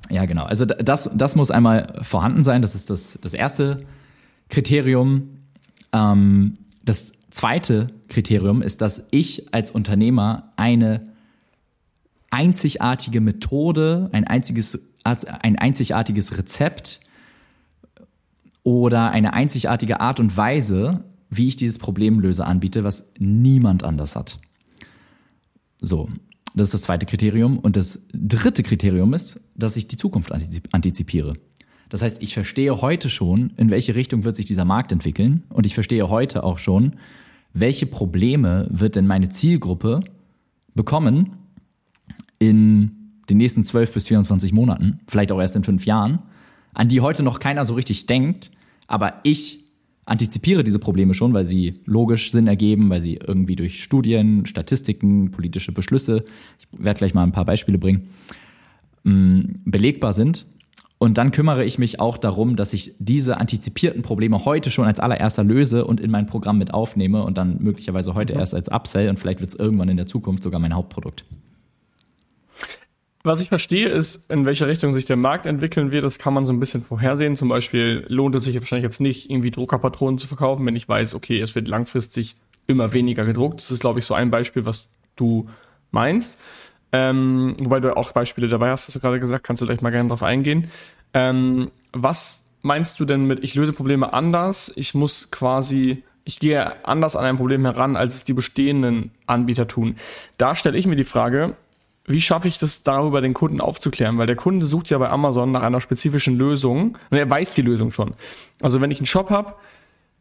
[0.10, 0.44] Ja, genau.
[0.44, 2.62] Also das, das muss einmal vorhanden sein.
[2.62, 3.78] Das ist das, das erste
[4.50, 5.38] Kriterium.
[5.94, 11.04] Ähm, das zweite Kriterium ist, dass ich als Unternehmer eine
[12.30, 17.00] einzigartige Methode, ein, einziges, ein einzigartiges Rezept
[18.64, 24.16] oder eine einzigartige Art und Weise wie ich dieses Problem löse, anbiete, was niemand anders
[24.16, 24.38] hat.
[25.80, 26.10] So,
[26.54, 27.58] das ist das zweite Kriterium.
[27.58, 31.36] Und das dritte Kriterium ist, dass ich die Zukunft antizipiere.
[31.90, 35.44] Das heißt, ich verstehe heute schon, in welche Richtung wird sich dieser Markt entwickeln.
[35.50, 36.98] Und ich verstehe heute auch schon,
[37.54, 40.02] welche Probleme wird denn meine Zielgruppe
[40.76, 41.38] bekommen
[42.40, 42.92] in
[43.30, 46.20] den nächsten 12 bis 24 Monaten, vielleicht auch erst in fünf Jahren,
[46.74, 48.52] an die heute noch keiner so richtig denkt,
[48.88, 49.61] aber ich
[50.06, 55.32] antizipiere diese Probleme schon, weil sie logisch Sinn ergeben, weil sie irgendwie durch Studien, Statistiken,
[55.32, 56.24] politische Beschlüsse,
[56.60, 58.10] ich werde gleich mal ein paar Beispiele bringen,
[59.04, 60.46] mm, belegbar sind.
[60.98, 65.00] Und dann kümmere ich mich auch darum, dass ich diese antizipierten Probleme heute schon als
[65.00, 68.40] allererster löse und in mein Programm mit aufnehme und dann möglicherweise heute mhm.
[68.40, 71.26] erst als Upsell und vielleicht wird es irgendwann in der Zukunft sogar mein Hauptprodukt.
[73.24, 76.04] Was ich verstehe, ist, in welche Richtung sich der Markt entwickeln wird.
[76.04, 77.36] Das kann man so ein bisschen vorhersehen.
[77.36, 81.14] Zum Beispiel lohnt es sich wahrscheinlich jetzt nicht, irgendwie Druckerpatronen zu verkaufen, wenn ich weiß,
[81.14, 82.36] okay, es wird langfristig
[82.68, 83.60] immer weniger gedruckt.
[83.60, 85.48] Das ist, glaube ich, so ein Beispiel, was du
[85.92, 86.40] meinst.
[86.92, 89.92] Ähm, wobei du auch Beispiele dabei hast, hast du gerade gesagt, kannst du gleich mal
[89.92, 90.70] gerne drauf eingehen.
[91.14, 96.86] Ähm, was meinst du denn mit, ich löse Probleme anders, ich muss quasi, ich gehe
[96.86, 99.96] anders an ein Problem heran, als es die bestehenden Anbieter tun?
[100.38, 101.56] Da stelle ich mir die Frage,
[102.12, 104.18] wie schaffe ich das darüber, den Kunden aufzuklären?
[104.18, 107.62] Weil der Kunde sucht ja bei Amazon nach einer spezifischen Lösung und er weiß die
[107.62, 108.14] Lösung schon.
[108.62, 109.56] Also wenn ich einen Shop habe,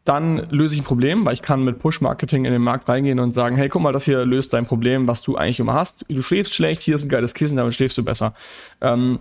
[0.03, 3.33] dann löse ich ein Problem, weil ich kann mit Push-Marketing in den Markt reingehen und
[3.33, 6.05] sagen, hey, guck mal, das hier löst dein Problem, was du eigentlich immer hast.
[6.09, 8.33] Du schläfst schlecht, hier ist ein geiles Kissen, damit schläfst du besser.
[8.81, 9.19] Ähm,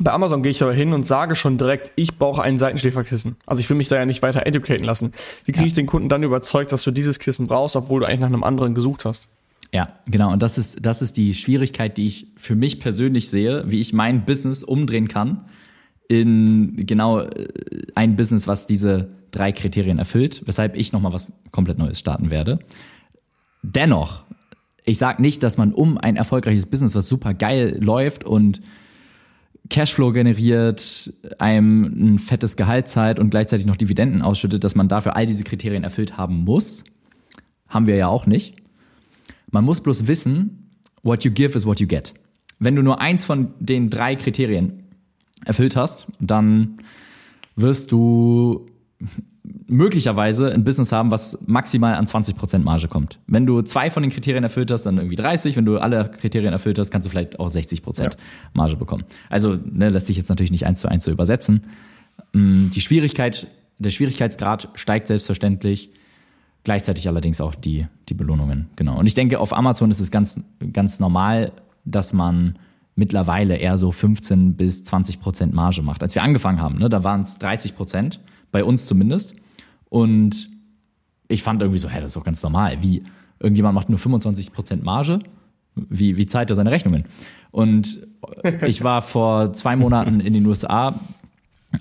[0.00, 3.36] bei Amazon gehe ich aber hin und sage schon direkt, ich brauche ein Seitenschläferkissen.
[3.46, 5.12] Also ich will mich da ja nicht weiter educaten lassen.
[5.44, 5.68] Wie kriege ja.
[5.68, 8.44] ich den Kunden dann überzeugt, dass du dieses Kissen brauchst, obwohl du eigentlich nach einem
[8.44, 9.28] anderen gesucht hast?
[9.72, 10.32] Ja, genau.
[10.32, 13.92] Und das ist, das ist die Schwierigkeit, die ich für mich persönlich sehe, wie ich
[13.92, 15.44] mein Business umdrehen kann
[16.08, 17.48] in genau äh,
[17.94, 22.58] ein Business, was diese drei Kriterien erfüllt, weshalb ich nochmal was komplett Neues starten werde.
[23.62, 24.24] Dennoch,
[24.84, 28.62] ich sage nicht, dass man um ein erfolgreiches Business, was super geil läuft und
[29.68, 35.14] Cashflow generiert, einem ein fettes Gehalt zahlt und gleichzeitig noch Dividenden ausschüttet, dass man dafür
[35.14, 36.84] all diese Kriterien erfüllt haben muss.
[37.68, 38.54] Haben wir ja auch nicht.
[39.50, 42.14] Man muss bloß wissen, what you give is what you get.
[42.58, 44.84] Wenn du nur eins von den drei Kriterien
[45.44, 46.78] erfüllt hast, dann
[47.56, 48.66] wirst du
[49.66, 53.18] möglicherweise ein Business haben, was maximal an 20% Marge kommt.
[53.26, 55.56] Wenn du zwei von den Kriterien erfüllt hast, dann irgendwie 30.
[55.56, 58.10] Wenn du alle Kriterien erfüllt hast, kannst du vielleicht auch 60% ja.
[58.54, 59.04] Marge bekommen.
[59.30, 61.62] Also ne, lässt sich jetzt natürlich nicht eins zu eins so übersetzen.
[62.32, 63.46] Mm, die Schwierigkeit,
[63.78, 65.90] der Schwierigkeitsgrad steigt selbstverständlich.
[66.64, 68.68] Gleichzeitig allerdings auch die, die Belohnungen.
[68.76, 68.98] Genau.
[68.98, 70.40] Und ich denke, auf Amazon ist es ganz,
[70.72, 71.52] ganz normal,
[71.84, 72.58] dass man
[72.94, 76.02] mittlerweile eher so 15 bis 20 Prozent Marge macht.
[76.02, 79.34] Als wir angefangen haben, ne, da waren es 30 Prozent, bei uns zumindest.
[79.88, 80.48] Und
[81.28, 82.82] ich fand irgendwie so, hä, das ist doch ganz normal.
[82.82, 83.02] Wie,
[83.38, 85.20] irgendjemand macht nur 25 Prozent Marge?
[85.74, 87.04] Wie, wie zahlt er seine Rechnungen?
[87.50, 88.06] Und
[88.66, 90.98] ich war vor zwei Monaten in den USA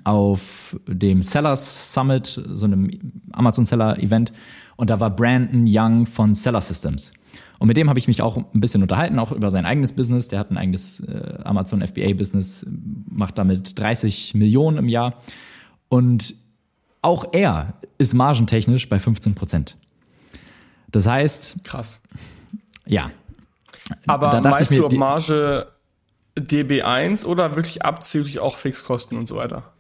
[0.04, 2.90] auf dem Sellers Summit, so einem
[3.32, 4.34] Amazon Seller Event.
[4.78, 7.12] Und da war Brandon Young von Seller Systems.
[7.60, 10.28] Und mit dem habe ich mich auch ein bisschen unterhalten, auch über sein eigenes Business.
[10.28, 12.66] Der hat ein eigenes äh, Amazon FBA-Business,
[13.10, 15.16] macht damit 30 Millionen im Jahr.
[15.90, 16.36] Und
[17.02, 19.76] auch er ist margentechnisch bei 15 Prozent.
[20.92, 21.64] Das heißt.
[21.64, 22.00] Krass.
[22.86, 23.12] Ja.
[24.06, 25.68] Aber da meinst mir, du Marge
[26.38, 29.74] DB1 oder wirklich abzüglich auch Fixkosten und so weiter?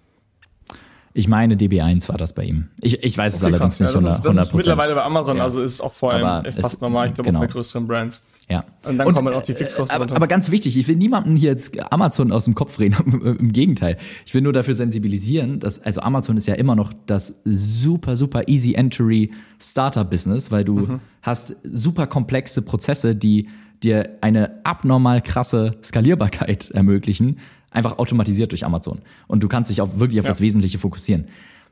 [1.18, 2.68] Ich meine, DB1 war das bei ihm.
[2.80, 3.96] Ich, ich weiß okay, es allerdings krass.
[3.96, 4.30] nicht ja, das 100%.
[4.30, 5.44] Ist, das ist mittlerweile bei Amazon, ja.
[5.44, 7.40] also ist auch vor allem aber fast normal, ich glaube genau.
[7.40, 8.22] auch bei größeren Brands.
[8.48, 8.64] Ja.
[8.86, 11.50] Und dann und, kommen auch die Fixkosten aber, aber, ganz wichtig, ich will niemanden hier
[11.50, 13.98] jetzt Amazon aus dem Kopf reden, im Gegenteil.
[14.28, 18.48] Ich will nur dafür sensibilisieren, dass, also Amazon ist ja immer noch das super, super
[18.48, 21.00] easy entry Startup-Business, weil du mhm.
[21.24, 23.48] hast super komplexe Prozesse, die
[23.82, 27.40] dir eine abnormal krasse Skalierbarkeit ermöglichen,
[27.72, 29.00] einfach automatisiert durch Amazon.
[29.28, 30.32] Und du kannst dich auch wirklich auf ja.
[30.32, 31.28] das Wesentliche fokussieren.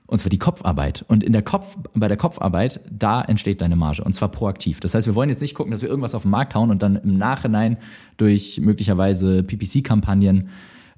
[0.07, 1.03] Und zwar die Kopfarbeit.
[1.07, 4.03] Und in der Kopf, bei der Kopfarbeit, da entsteht deine Marge.
[4.03, 4.79] Und zwar proaktiv.
[4.79, 6.83] Das heißt, wir wollen jetzt nicht gucken, dass wir irgendwas auf den Markt hauen und
[6.83, 7.77] dann im Nachhinein
[8.17, 10.49] durch möglicherweise PPC-Kampagnen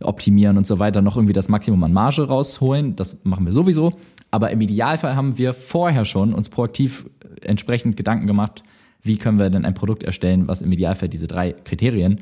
[0.02, 2.96] optimieren und so weiter noch irgendwie das Maximum an Marge rausholen.
[2.96, 3.94] Das machen wir sowieso.
[4.30, 7.10] Aber im Idealfall haben wir vorher schon uns proaktiv
[7.42, 8.64] entsprechend Gedanken gemacht,
[9.02, 12.22] wie können wir denn ein Produkt erstellen, was im Idealfall diese drei Kriterien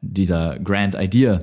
[0.00, 1.40] dieser Grand Idea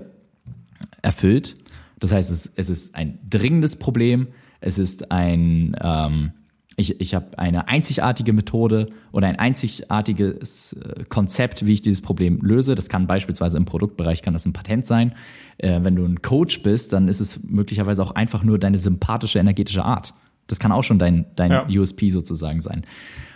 [1.02, 1.56] erfüllt.
[2.00, 4.28] Das heißt, es, es ist ein dringendes Problem,
[4.60, 6.32] es ist ein, ähm,
[6.76, 12.40] ich, ich habe eine einzigartige Methode oder ein einzigartiges äh, Konzept, wie ich dieses Problem
[12.42, 12.76] löse.
[12.76, 15.16] Das kann beispielsweise im Produktbereich kann das ein Patent sein.
[15.58, 19.40] Äh, wenn du ein Coach bist, dann ist es möglicherweise auch einfach nur deine sympathische,
[19.40, 20.14] energetische Art.
[20.46, 21.68] Das kann auch schon dein, dein ja.
[21.68, 22.84] USP sozusagen sein.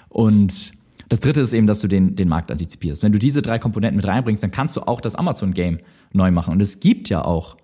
[0.08, 0.74] Und
[1.10, 3.04] das dritte ist eben, dass du den, den Markt antizipierst.
[3.04, 5.80] Wenn du diese drei Komponenten mit reinbringst, dann kannst du auch das Amazon-Game
[6.14, 6.52] neu machen.
[6.52, 7.58] Und es gibt ja auch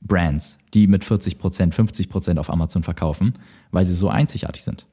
[0.00, 3.34] Brands, die mit 40 Prozent, 50 Prozent auf Amazon verkaufen,
[3.70, 4.86] weil sie so einzigartig sind.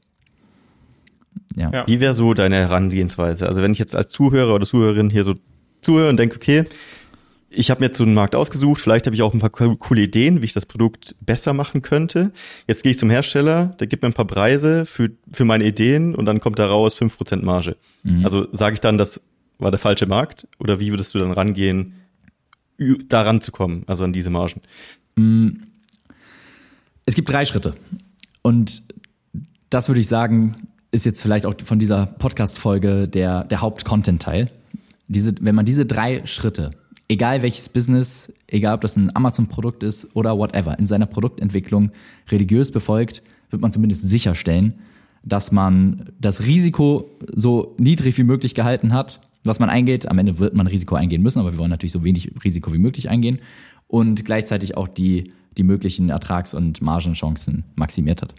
[1.55, 1.71] Ja.
[1.71, 1.87] ja.
[1.87, 3.47] Wie wäre so deine Herangehensweise?
[3.47, 5.35] Also wenn ich jetzt als Zuhörer oder Zuhörerin hier so
[5.81, 6.65] zuhöre und denke, okay,
[7.49, 10.01] ich habe mir jetzt so einen Markt ausgesucht, vielleicht habe ich auch ein paar coole
[10.01, 12.31] Ideen, wie ich das Produkt besser machen könnte.
[12.67, 16.15] Jetzt gehe ich zum Hersteller, der gibt mir ein paar Preise für, für meine Ideen
[16.15, 17.77] und dann kommt da raus 5% Marge.
[18.03, 18.25] Mhm.
[18.25, 19.21] Also sage ich dann, das
[19.57, 21.93] war der falsche Markt oder wie würdest du dann rangehen,
[23.09, 24.61] daran zu kommen, also an diese Margen?
[25.15, 25.49] Mm,
[27.05, 27.75] Es gibt drei Schritte.
[28.41, 28.81] Und
[29.69, 34.49] das würde ich sagen, ist jetzt vielleicht auch von dieser Podcast-Folge der, der Haupt-Content-Teil.
[35.07, 36.71] Diese, wenn man diese drei Schritte,
[37.07, 41.91] egal welches Business, egal ob das ein Amazon-Produkt ist oder whatever, in seiner Produktentwicklung
[42.29, 44.73] religiös befolgt, wird man zumindest sicherstellen,
[45.23, 50.07] dass man das Risiko so niedrig wie möglich gehalten hat, was man eingeht.
[50.09, 52.77] Am Ende wird man Risiko eingehen müssen, aber wir wollen natürlich so wenig Risiko wie
[52.77, 53.39] möglich eingehen
[53.87, 58.35] und gleichzeitig auch die, die möglichen Ertrags- und Margenchancen maximiert hat.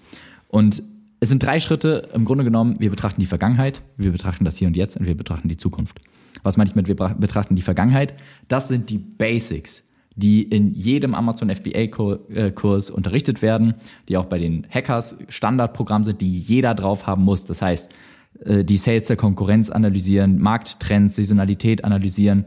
[0.49, 0.83] Und
[1.21, 2.77] es sind drei Schritte im Grunde genommen.
[2.79, 6.01] Wir betrachten die Vergangenheit, wir betrachten das Hier und Jetzt und wir betrachten die Zukunft.
[6.43, 8.15] Was meine ich mit wir betrachten die Vergangenheit?
[8.49, 13.75] Das sind die Basics, die in jedem Amazon FBA-Kurs unterrichtet werden,
[14.09, 17.47] die auch bei den Hackers Standardprogramm sind, die jeder drauf haben muss.
[17.47, 17.95] Das heißt, äh,
[18.45, 22.45] die Sales der Konkurrenz analysieren, Markttrends, Saisonalität analysieren,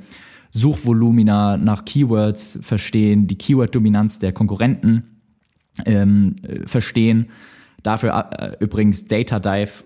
[0.51, 5.03] Suchvolumina nach Keywords verstehen, die Keyword-Dominanz der Konkurrenten
[5.85, 7.27] ähm, äh, verstehen.
[7.83, 9.83] Dafür äh, übrigens Data Dive,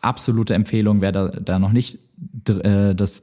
[0.00, 1.98] absolute Empfehlung, wer da, da noch nicht
[2.48, 3.22] äh, das,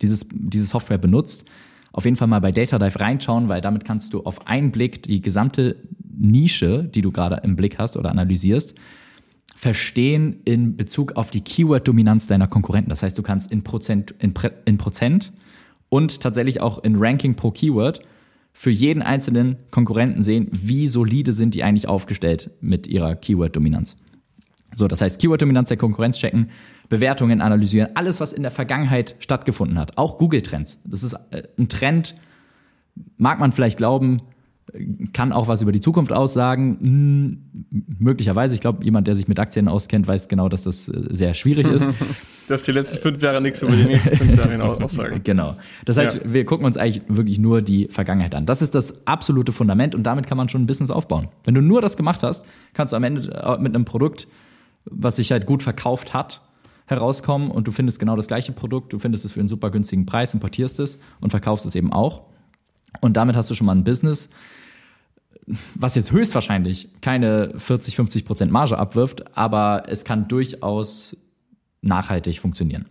[0.00, 1.44] dieses, diese Software benutzt.
[1.92, 5.02] Auf jeden Fall mal bei Data Dive reinschauen, weil damit kannst du auf einen Blick
[5.02, 5.76] die gesamte
[6.16, 8.74] Nische, die du gerade im Blick hast oder analysierst,
[9.64, 12.90] verstehen in Bezug auf die Keyword-Dominanz deiner Konkurrenten.
[12.90, 14.34] Das heißt, du kannst in Prozent, in,
[14.66, 15.32] in Prozent
[15.88, 18.02] und tatsächlich auch in Ranking pro Keyword
[18.52, 23.96] für jeden einzelnen Konkurrenten sehen, wie solide sind die eigentlich aufgestellt mit ihrer Keyword-Dominanz.
[24.76, 26.50] So, das heißt, Keyword-Dominanz der Konkurrenz checken,
[26.90, 29.96] Bewertungen analysieren, alles, was in der Vergangenheit stattgefunden hat.
[29.96, 30.82] Auch Google-Trends.
[30.84, 32.16] Das ist äh, ein Trend,
[33.16, 34.20] mag man vielleicht glauben,
[35.12, 36.78] kann auch was über die Zukunft aussagen.
[36.80, 41.04] Hm, möglicherweise, ich glaube, jemand, der sich mit Aktien auskennt, weiß genau, dass das äh,
[41.10, 41.90] sehr schwierig ist.
[42.48, 45.20] dass die letzten fünf Jahre nichts über die nächsten fünf Jahre aussagen.
[45.22, 45.56] Genau.
[45.84, 46.20] Das heißt, ja.
[46.24, 48.46] wir gucken uns eigentlich wirklich nur die Vergangenheit an.
[48.46, 51.28] Das ist das absolute Fundament und damit kann man schon ein Business aufbauen.
[51.44, 54.26] Wenn du nur das gemacht hast, kannst du am Ende äh, mit einem Produkt,
[54.86, 56.40] was sich halt gut verkauft hat,
[56.86, 60.04] herauskommen und du findest genau das gleiche Produkt, du findest es für einen super günstigen
[60.04, 62.22] Preis, importierst es und verkaufst es eben auch.
[63.00, 64.30] Und damit hast du schon mal ein Business,
[65.74, 71.16] was jetzt höchstwahrscheinlich keine 40, 50 Prozent Marge abwirft, aber es kann durchaus
[71.82, 72.86] nachhaltig funktionieren.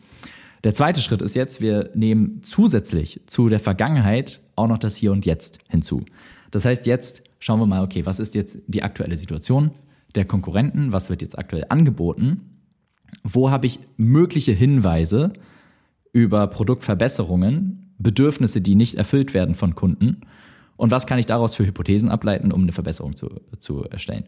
[0.63, 5.11] Der zweite Schritt ist jetzt, wir nehmen zusätzlich zu der Vergangenheit auch noch das Hier
[5.11, 6.05] und Jetzt hinzu.
[6.51, 9.71] Das heißt, jetzt schauen wir mal, okay, was ist jetzt die aktuelle Situation
[10.15, 10.93] der Konkurrenten?
[10.93, 12.61] Was wird jetzt aktuell angeboten?
[13.23, 15.33] Wo habe ich mögliche Hinweise
[16.13, 20.21] über Produktverbesserungen, Bedürfnisse, die nicht erfüllt werden von Kunden?
[20.83, 24.25] Und was kann ich daraus für Hypothesen ableiten, um eine Verbesserung zu, zu erstellen?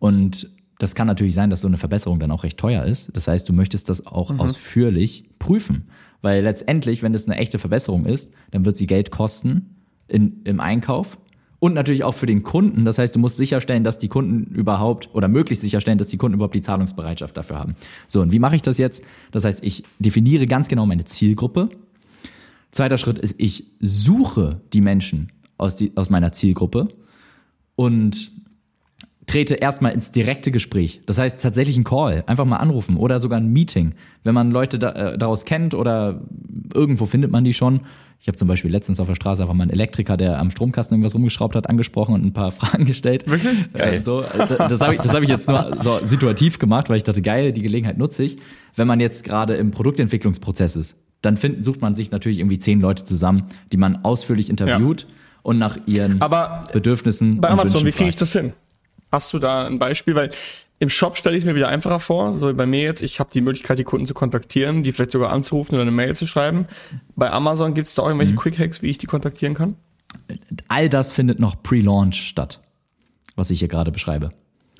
[0.00, 3.14] Und das kann natürlich sein, dass so eine Verbesserung dann auch recht teuer ist.
[3.14, 4.40] Das heißt, du möchtest das auch mhm.
[4.40, 5.90] ausführlich prüfen.
[6.20, 9.76] Weil letztendlich, wenn es eine echte Verbesserung ist, dann wird sie Geld kosten
[10.08, 11.18] in, im Einkauf
[11.60, 12.84] und natürlich auch für den Kunden.
[12.84, 16.34] Das heißt, du musst sicherstellen, dass die Kunden überhaupt oder möglichst sicherstellen, dass die Kunden
[16.34, 17.76] überhaupt die Zahlungsbereitschaft dafür haben.
[18.08, 19.04] So, und wie mache ich das jetzt?
[19.30, 21.68] Das heißt, ich definiere ganz genau meine Zielgruppe.
[22.72, 25.30] Zweiter Schritt ist, ich suche die Menschen
[25.62, 26.88] aus, die, aus meiner Zielgruppe
[27.76, 28.30] und
[29.26, 31.00] trete erstmal ins direkte Gespräch.
[31.06, 33.94] Das heißt tatsächlich ein Call, einfach mal anrufen oder sogar ein Meeting.
[34.24, 36.20] Wenn man Leute da, äh, daraus kennt oder
[36.74, 37.80] irgendwo findet man die schon.
[38.20, 40.96] Ich habe zum Beispiel letztens auf der Straße einfach mal einen Elektriker, der am Stromkasten
[40.96, 43.26] irgendwas rumgeschraubt hat, angesprochen und ein paar Fragen gestellt.
[43.28, 43.62] Wirklich?
[43.74, 43.94] Äh, geil.
[43.94, 47.04] Äh, so, das habe ich, das hab ich jetzt nur so situativ gemacht, weil ich
[47.04, 48.36] dachte, geil, die Gelegenheit nutze ich.
[48.74, 52.80] Wenn man jetzt gerade im Produktentwicklungsprozess ist, dann find, sucht man sich natürlich irgendwie zehn
[52.80, 55.02] Leute zusammen, die man ausführlich interviewt.
[55.02, 57.40] Ja und nach ihren Aber Bedürfnissen.
[57.40, 58.52] Bei Amazon, wie kriege ich das hin?
[59.10, 60.14] Hast du da ein Beispiel?
[60.14, 60.30] Weil
[60.78, 62.36] im Shop stelle ich es mir wieder einfacher vor.
[62.38, 65.30] So bei mir jetzt, ich habe die Möglichkeit, die Kunden zu kontaktieren, die vielleicht sogar
[65.30, 66.66] anzurufen oder eine Mail zu schreiben.
[67.14, 68.38] Bei Amazon gibt es da auch irgendwelche mhm.
[68.38, 69.76] Quick Hacks, wie ich die kontaktieren kann?
[70.68, 72.60] All das findet noch pre-launch statt,
[73.36, 74.32] was ich hier gerade beschreibe.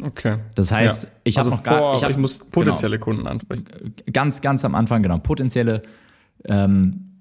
[0.02, 0.38] Okay.
[0.54, 1.08] Das heißt, ja.
[1.24, 3.66] ich habe also noch gar, ich, hab, ich muss potenzielle genau, Kunden ansprechen.
[4.12, 5.82] Ganz, ganz am Anfang genau potenzielle
[6.44, 7.11] ähm,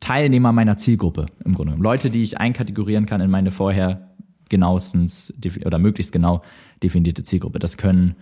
[0.00, 1.82] Teilnehmer meiner Zielgruppe im Grunde genommen.
[1.82, 4.10] Leute, die ich einkategorieren kann in meine vorher
[4.48, 6.42] genauestens oder möglichst genau
[6.82, 7.58] definierte Zielgruppe.
[7.58, 8.14] Das können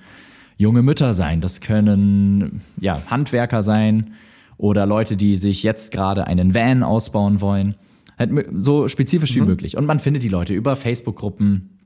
[0.57, 4.15] junge Mütter sein, das können ja, Handwerker sein
[4.57, 7.75] oder Leute, die sich jetzt gerade einen Van ausbauen wollen.
[8.18, 9.49] Halt so spezifisch wie mhm.
[9.49, 9.77] möglich.
[9.77, 11.81] Und man findet die Leute über Facebook-Gruppen,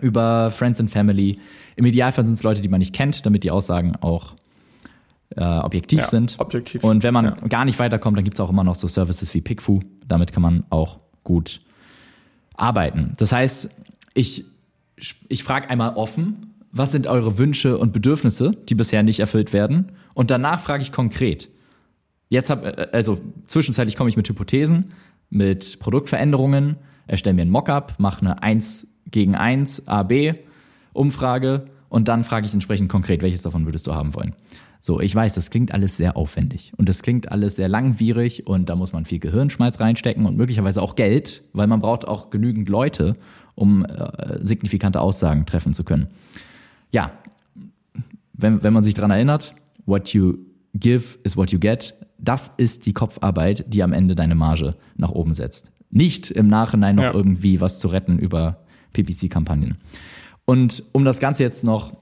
[0.00, 1.36] über Friends and Family.
[1.74, 4.36] Im Idealfall sind es Leute, die man nicht kennt, damit die Aussagen auch
[5.36, 6.36] äh, objektiv ja, sind.
[6.38, 6.82] Objektiv.
[6.84, 7.36] Und wenn man ja.
[7.48, 9.80] gar nicht weiterkommt, dann gibt es auch immer noch so Services wie PickFu.
[10.06, 11.60] Damit kann man auch gut
[12.54, 13.14] arbeiten.
[13.18, 13.70] Das heißt,
[14.14, 14.44] ich,
[15.28, 19.92] ich frage einmal offen, was sind eure Wünsche und Bedürfnisse, die bisher nicht erfüllt werden?
[20.14, 21.50] Und danach frage ich konkret.
[22.28, 24.92] Jetzt habe äh, also zwischenzeitlich komme ich mit Hypothesen,
[25.28, 26.76] mit Produktveränderungen,
[27.06, 30.34] erstelle mir ein Mockup, mache eine 1 gegen 1 AB
[30.94, 34.34] Umfrage und dann frage ich entsprechend konkret, welches davon würdest du haben wollen.
[34.84, 38.68] So, ich weiß, das klingt alles sehr aufwendig und das klingt alles sehr langwierig und
[38.68, 42.68] da muss man viel Gehirnschmalz reinstecken und möglicherweise auch Geld, weil man braucht auch genügend
[42.68, 43.14] Leute,
[43.54, 46.08] um äh, signifikante Aussagen treffen zu können.
[46.90, 47.12] Ja,
[48.32, 49.54] wenn, wenn man sich dran erinnert,
[49.86, 50.38] what you
[50.74, 55.10] give is what you get, das ist die Kopfarbeit, die am Ende deine Marge nach
[55.10, 55.70] oben setzt.
[55.90, 57.14] Nicht im Nachhinein noch ja.
[57.14, 58.64] irgendwie was zu retten über
[58.94, 59.78] PPC-Kampagnen.
[60.44, 61.92] Und um das Ganze jetzt noch,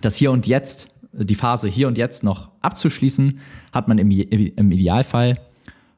[0.00, 3.40] das Hier und Jetzt die Phase hier und jetzt noch abzuschließen,
[3.72, 5.36] hat man im, im Idealfall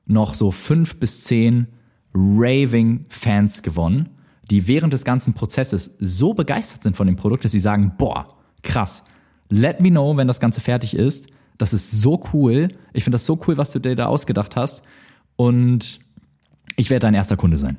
[0.06, 1.66] noch so fünf bis zehn
[2.14, 4.08] raving Fans gewonnen,
[4.50, 8.26] die während des ganzen Prozesses so begeistert sind von dem Produkt, dass sie sagen, boah,
[8.62, 9.04] krass,
[9.48, 11.28] let me know, wenn das Ganze fertig ist.
[11.58, 12.68] Das ist so cool.
[12.92, 14.82] Ich finde das so cool, was du dir da ausgedacht hast.
[15.36, 16.00] Und
[16.76, 17.78] ich werde dein erster Kunde sein.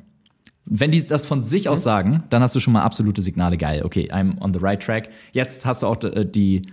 [0.65, 3.83] Wenn die das von sich aus sagen, dann hast du schon mal absolute Signale geil.
[3.85, 5.09] Okay, I'm on the right track.
[5.31, 6.63] Jetzt hast du auch äh, die,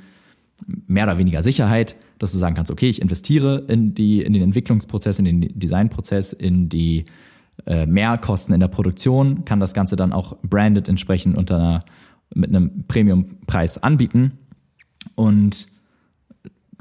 [0.67, 4.43] mehr oder weniger Sicherheit, dass du sagen kannst, okay, ich investiere in, die, in den
[4.43, 7.05] Entwicklungsprozess, in den Designprozess, in die
[7.67, 11.85] äh, Mehrkosten in der Produktion, kann das Ganze dann auch branded entsprechend unter einer,
[12.35, 14.39] mit einem Premiumpreis anbieten.
[15.15, 15.67] Und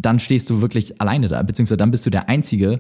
[0.02, 2.80] dann stehst du wirklich alleine da, beziehungsweise dann bist du der Einzige,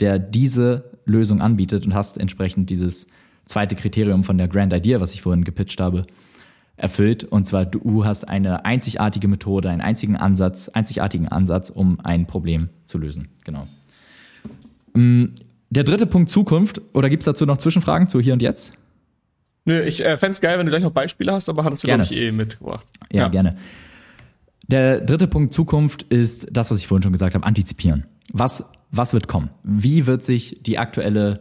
[0.00, 3.06] der diese Lösung anbietet und hast entsprechend dieses
[3.44, 6.06] zweite Kriterium von der Grand Idea, was ich vorhin gepitcht habe,
[6.76, 7.24] erfüllt.
[7.24, 12.68] Und zwar, du hast eine einzigartige Methode, einen einzigen Ansatz, einzigartigen Ansatz, um ein Problem
[12.86, 13.28] zu lösen.
[13.44, 13.66] Genau.
[14.94, 15.26] Mm,
[15.70, 18.74] der dritte Punkt Zukunft, oder gibt es dazu noch Zwischenfragen zu hier und jetzt?
[19.64, 21.86] Nö, ich äh, fände es geil, wenn du gleich noch Beispiele hast, aber hattest du,
[21.86, 22.86] glaube ich, eh mitgebracht.
[23.12, 23.56] Ja, ja, gerne.
[24.66, 28.06] Der dritte Punkt Zukunft ist das, was ich vorhin schon gesagt habe, antizipieren.
[28.32, 29.50] Was, was wird kommen?
[29.62, 31.40] Wie wird sich die aktuelle,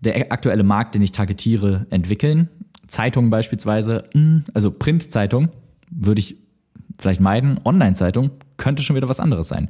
[0.00, 2.48] der aktuelle Markt, den ich targetiere, entwickeln?
[2.88, 5.50] Zeitungen beispielsweise, hm, also Printzeitung
[5.90, 6.36] würde ich
[6.98, 9.68] vielleicht meiden, Online-Zeitung könnte schon wieder was anderes sein.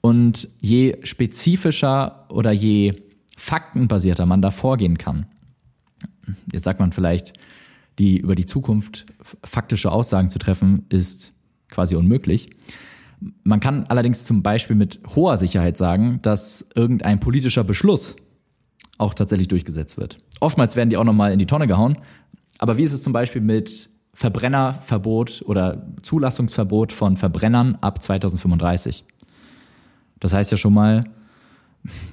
[0.00, 3.02] Und je spezifischer oder je
[3.36, 5.26] faktenbasierter man da vorgehen kann,
[6.52, 7.32] jetzt sagt man vielleicht,
[7.98, 9.06] die über die Zukunft
[9.42, 11.32] faktische Aussagen zu treffen, ist
[11.68, 12.50] quasi unmöglich.
[13.42, 18.16] Man kann allerdings zum Beispiel mit hoher Sicherheit sagen, dass irgendein politischer Beschluss
[18.98, 20.18] auch tatsächlich durchgesetzt wird.
[20.40, 21.98] Oftmals werden die auch nochmal in die Tonne gehauen,
[22.58, 29.04] aber wie ist es zum Beispiel mit Verbrennerverbot oder Zulassungsverbot von Verbrennern ab 2035?
[30.20, 31.04] Das heißt ja schon mal,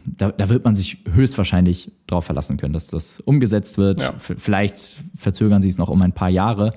[0.05, 4.01] da, da wird man sich höchstwahrscheinlich darauf verlassen können, dass das umgesetzt wird.
[4.01, 4.13] Ja.
[4.19, 6.73] Vielleicht verzögern sie es noch um ein paar Jahre.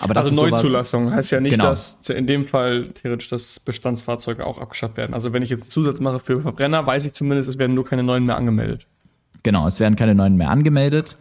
[0.00, 1.66] Aber das also Neuzulassung heißt ja nicht, genau.
[1.66, 5.14] dass in dem Fall theoretisch das Bestandsfahrzeuge auch abgeschafft werden.
[5.14, 7.84] Also wenn ich jetzt einen Zusatz mache für Verbrenner, weiß ich zumindest, es werden nur
[7.84, 8.86] keine neuen mehr angemeldet.
[9.44, 11.16] Genau, es werden keine neuen mehr angemeldet.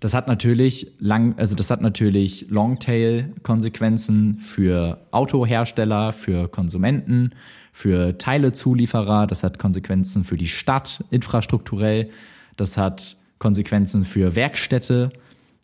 [0.00, 7.34] Das hat natürlich lang, also das hat natürlich Longtail-Konsequenzen für Autohersteller, für Konsumenten,
[7.72, 9.26] für Teilezulieferer.
[9.26, 12.08] Das hat Konsequenzen für die Stadt infrastrukturell.
[12.56, 15.10] Das hat Konsequenzen für Werkstätte.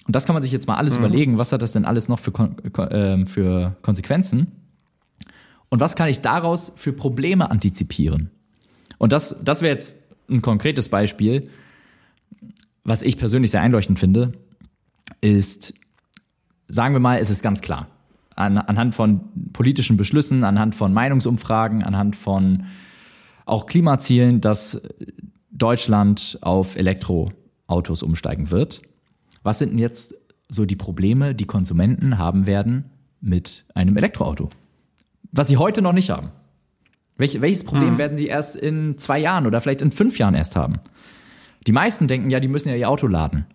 [0.06, 1.04] Und das kann man sich jetzt mal alles mhm.
[1.04, 1.38] überlegen.
[1.38, 2.32] Was hat das denn alles noch für,
[2.90, 4.52] äh, für Konsequenzen?
[5.70, 8.30] Und was kann ich daraus für Probleme antizipieren?
[8.98, 11.44] Und das, das wäre jetzt ein konkretes Beispiel
[12.84, 14.30] was ich persönlich sehr einleuchtend finde,
[15.20, 15.74] ist,
[16.68, 17.88] sagen wir mal, es ist ganz klar.
[18.36, 19.20] An, anhand von
[19.52, 22.64] politischen Beschlüssen, anhand von Meinungsumfragen, anhand von
[23.46, 24.82] auch Klimazielen, dass
[25.50, 28.82] Deutschland auf Elektroautos umsteigen wird.
[29.42, 30.14] Was sind denn jetzt
[30.48, 34.50] so die Probleme, die Konsumenten haben werden mit einem Elektroauto?
[35.32, 36.30] Was sie heute noch nicht haben.
[37.16, 37.98] Welch, welches Problem hm.
[37.98, 40.80] werden sie erst in zwei Jahren oder vielleicht in fünf Jahren erst haben?
[41.66, 43.46] Die meisten denken ja, die müssen ja ihr Auto laden.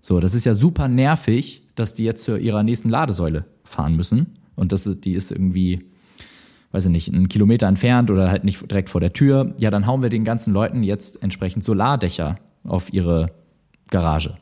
[0.00, 4.34] So, das ist ja super nervig, dass die jetzt zu ihrer nächsten Ladesäule fahren müssen.
[4.54, 5.84] Und das, die ist irgendwie,
[6.72, 9.54] weiß ich nicht, einen Kilometer entfernt oder halt nicht direkt vor der Tür.
[9.58, 13.32] Ja, dann hauen wir den ganzen Leuten jetzt entsprechend Solardächer auf ihre
[13.90, 14.36] Garage.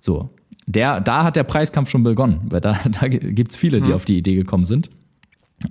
[0.00, 0.30] So.
[0.66, 3.96] Der, da hat der Preiskampf schon begonnen, weil da, da gibt's viele, die hm.
[3.96, 4.90] auf die Idee gekommen sind.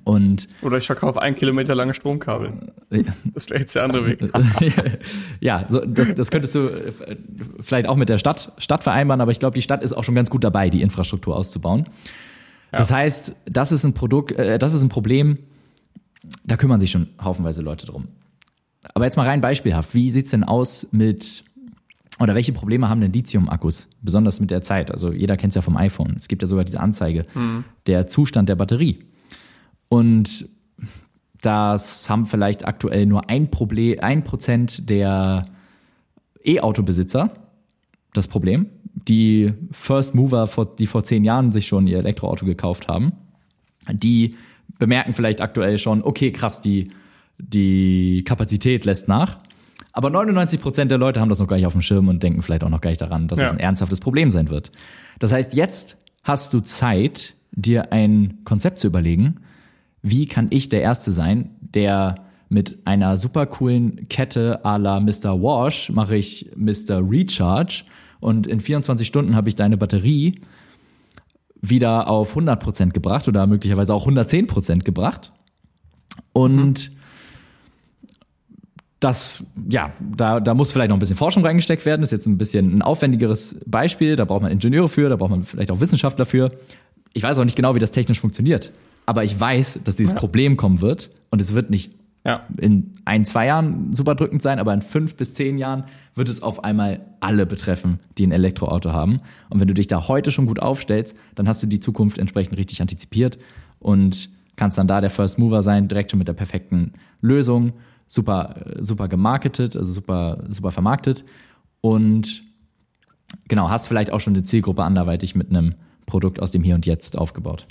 [0.03, 2.53] Und Oder ich verkaufe ein Kilometer lange Stromkabel.
[3.33, 4.19] Das wäre jetzt der andere Weg.
[5.39, 6.91] ja, so, das, das könntest du äh,
[7.59, 10.15] vielleicht auch mit der Stadt, Stadt vereinbaren, aber ich glaube, die Stadt ist auch schon
[10.15, 11.85] ganz gut dabei, die Infrastruktur auszubauen.
[12.71, 12.79] Ja.
[12.79, 15.37] Das heißt, das ist ein Produkt, äh, das ist ein Problem,
[16.45, 18.07] da kümmern sich schon haufenweise Leute drum.
[18.93, 21.43] Aber jetzt mal rein beispielhaft, wie sieht's denn aus mit
[22.19, 24.91] oder welche Probleme haben denn Lithium-Akkus, besonders mit der Zeit?
[24.91, 26.13] Also jeder kennt es ja vom iPhone.
[26.15, 27.63] Es gibt ja sogar diese Anzeige, mhm.
[27.87, 28.99] der Zustand der Batterie.
[29.93, 30.49] Und
[31.43, 35.43] das haben vielleicht aktuell nur ein Problem, ein Prozent der
[36.43, 37.31] E-Auto-Besitzer.
[38.13, 38.65] das Problem.
[38.95, 43.11] Die First Mover, die vor zehn Jahren sich schon ihr Elektroauto gekauft haben,
[43.91, 44.35] die
[44.79, 46.87] bemerken vielleicht aktuell schon, okay, krass, die,
[47.37, 49.37] die Kapazität lässt nach.
[49.91, 52.41] Aber 99 Prozent der Leute haben das noch gar nicht auf dem Schirm und denken
[52.41, 53.45] vielleicht auch noch gar nicht daran, dass ja.
[53.45, 54.71] es ein ernsthaftes Problem sein wird.
[55.19, 59.39] Das heißt, jetzt hast du Zeit, dir ein Konzept zu überlegen,
[60.03, 62.15] wie kann ich der Erste sein, der
[62.49, 65.41] mit einer super coolen Kette à la Mr.
[65.41, 67.01] Wash mache ich Mr.
[67.09, 67.83] Recharge
[68.19, 70.35] und in 24 Stunden habe ich deine Batterie
[71.61, 75.31] wieder auf 100% gebracht oder möglicherweise auch 110% gebracht.
[76.33, 76.91] Und
[78.99, 82.01] das, ja, da, da muss vielleicht noch ein bisschen Forschung reingesteckt werden.
[82.01, 84.15] Das ist jetzt ein bisschen ein aufwendigeres Beispiel.
[84.15, 86.51] Da braucht man Ingenieure für, da braucht man vielleicht auch Wissenschaftler für.
[87.13, 88.71] Ich weiß auch nicht genau, wie das technisch funktioniert.
[89.05, 90.19] Aber ich weiß, dass dieses ja.
[90.19, 91.91] Problem kommen wird und es wird nicht
[92.25, 92.47] ja.
[92.57, 95.85] in ein, zwei Jahren super drückend sein, aber in fünf bis zehn Jahren
[96.15, 99.19] wird es auf einmal alle betreffen, die ein Elektroauto haben.
[99.49, 102.57] Und wenn du dich da heute schon gut aufstellst, dann hast du die Zukunft entsprechend
[102.57, 103.37] richtig antizipiert
[103.79, 107.73] und kannst dann da der First Mover sein, direkt schon mit der perfekten Lösung,
[108.07, 111.25] super, super gemarketet, also super, super vermarktet
[111.81, 112.43] und
[113.47, 115.75] genau, hast vielleicht auch schon eine Zielgruppe anderweitig mit einem
[116.05, 117.65] Produkt aus dem Hier und Jetzt aufgebaut.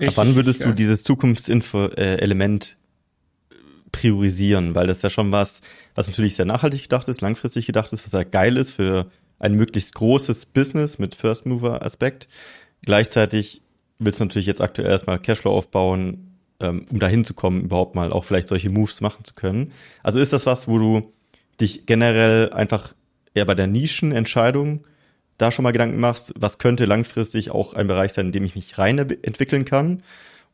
[0.00, 2.76] Richtig, Ab wann würdest du dieses Zukunftselement
[3.92, 4.74] priorisieren?
[4.74, 5.60] Weil das ist ja schon was,
[5.94, 9.54] was natürlich sehr nachhaltig gedacht ist, langfristig gedacht ist, was ja geil ist für ein
[9.54, 12.28] möglichst großes Business mit First Mover Aspekt.
[12.84, 13.62] Gleichzeitig
[13.98, 18.12] willst du natürlich jetzt aktuell erstmal Cashflow aufbauen, ähm, um dahin zu kommen, überhaupt mal
[18.12, 19.72] auch vielleicht solche Moves machen zu können.
[20.02, 21.12] Also ist das was, wo du
[21.60, 22.94] dich generell einfach
[23.34, 24.84] eher bei der Nischenentscheidung
[25.40, 28.54] da schon mal Gedanken machst, was könnte langfristig auch ein Bereich sein, in dem ich
[28.54, 30.02] mich rein entwickeln kann?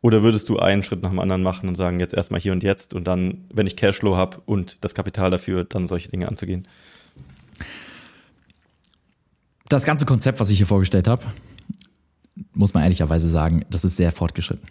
[0.03, 2.63] Oder würdest du einen Schritt nach dem anderen machen und sagen, jetzt erstmal hier und
[2.63, 6.69] jetzt und dann, wenn ich Cashflow habe und das Kapital dafür, dann solche Dinge anzugehen?
[9.69, 11.25] Das ganze Konzept, was ich hier vorgestellt habe,
[12.55, 14.69] muss man ehrlicherweise sagen, das ist sehr fortgeschritten.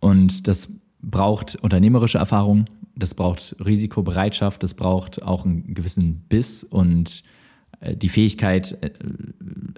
[0.00, 0.70] Und das
[1.02, 7.24] braucht unternehmerische Erfahrung, das braucht Risikobereitschaft, das braucht auch einen gewissen Biss und
[7.82, 8.90] die Fähigkeit, äh,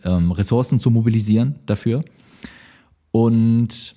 [0.05, 2.05] ähm, Ressourcen zu mobilisieren dafür.
[3.11, 3.94] Und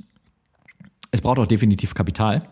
[1.11, 2.43] es braucht auch definitiv Kapital.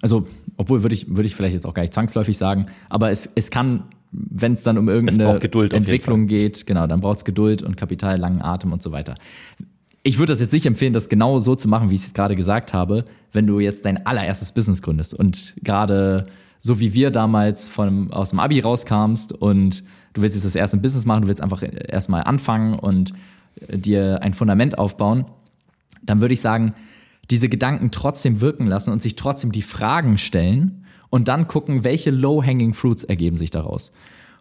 [0.00, 3.30] Also, obwohl würde ich, würde ich vielleicht jetzt auch gar nicht zwangsläufig sagen, aber es,
[3.34, 5.38] es kann, wenn es dann um irgendeine
[5.72, 9.14] Entwicklung geht, genau, dann braucht es Geduld und Kapital, langen Atem und so weiter.
[10.02, 12.34] Ich würde das jetzt nicht empfehlen, das genau so zu machen, wie ich es gerade
[12.34, 16.24] gesagt habe, wenn du jetzt dein allererstes Business gründest und gerade
[16.64, 19.82] so wie wir damals von, aus dem Abi rauskamst und
[20.12, 23.12] du willst jetzt das erste Business machen, du willst einfach erstmal anfangen und
[23.66, 25.26] äh, dir ein Fundament aufbauen,
[26.02, 26.74] dann würde ich sagen,
[27.30, 32.10] diese Gedanken trotzdem wirken lassen und sich trotzdem die Fragen stellen und dann gucken, welche
[32.10, 33.92] low-hanging fruits ergeben sich daraus.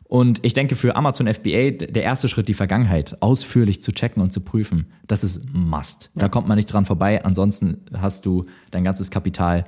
[0.03, 4.32] Und ich denke, für Amazon FBA, der erste Schritt, die Vergangenheit ausführlich zu checken und
[4.32, 6.11] zu prüfen, das ist Must.
[6.13, 6.22] Ja.
[6.22, 9.65] Da kommt man nicht dran vorbei, ansonsten hast du dein ganzes Kapital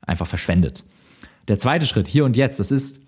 [0.00, 0.84] einfach verschwendet.
[1.48, 3.00] Der zweite Schritt, hier und jetzt, das ist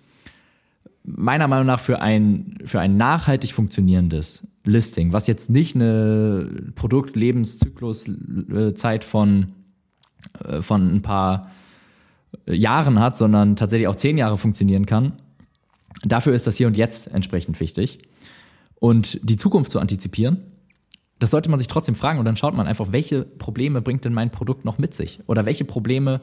[1.03, 9.03] meiner Meinung nach für ein, für ein nachhaltig funktionierendes Listing, was jetzt nicht eine Produktlebenszykluszeit
[9.03, 9.53] von,
[10.43, 11.51] äh, von ein paar
[12.45, 15.13] Jahren hat, sondern tatsächlich auch zehn Jahre funktionieren kann.
[16.03, 17.99] Dafür ist das hier und jetzt entsprechend wichtig.
[18.79, 20.37] Und die Zukunft zu antizipieren,
[21.19, 24.13] das sollte man sich trotzdem fragen und dann schaut man einfach, welche Probleme bringt denn
[24.13, 25.19] mein Produkt noch mit sich?
[25.27, 26.21] Oder welche Probleme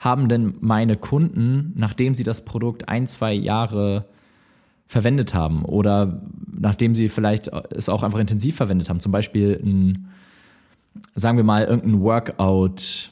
[0.00, 4.06] haben denn meine Kunden, nachdem sie das Produkt ein, zwei Jahre
[4.88, 10.08] verwendet haben oder nachdem sie vielleicht es auch einfach intensiv verwendet haben, zum Beispiel ein,
[11.14, 13.10] sagen wir mal, irgendein Workout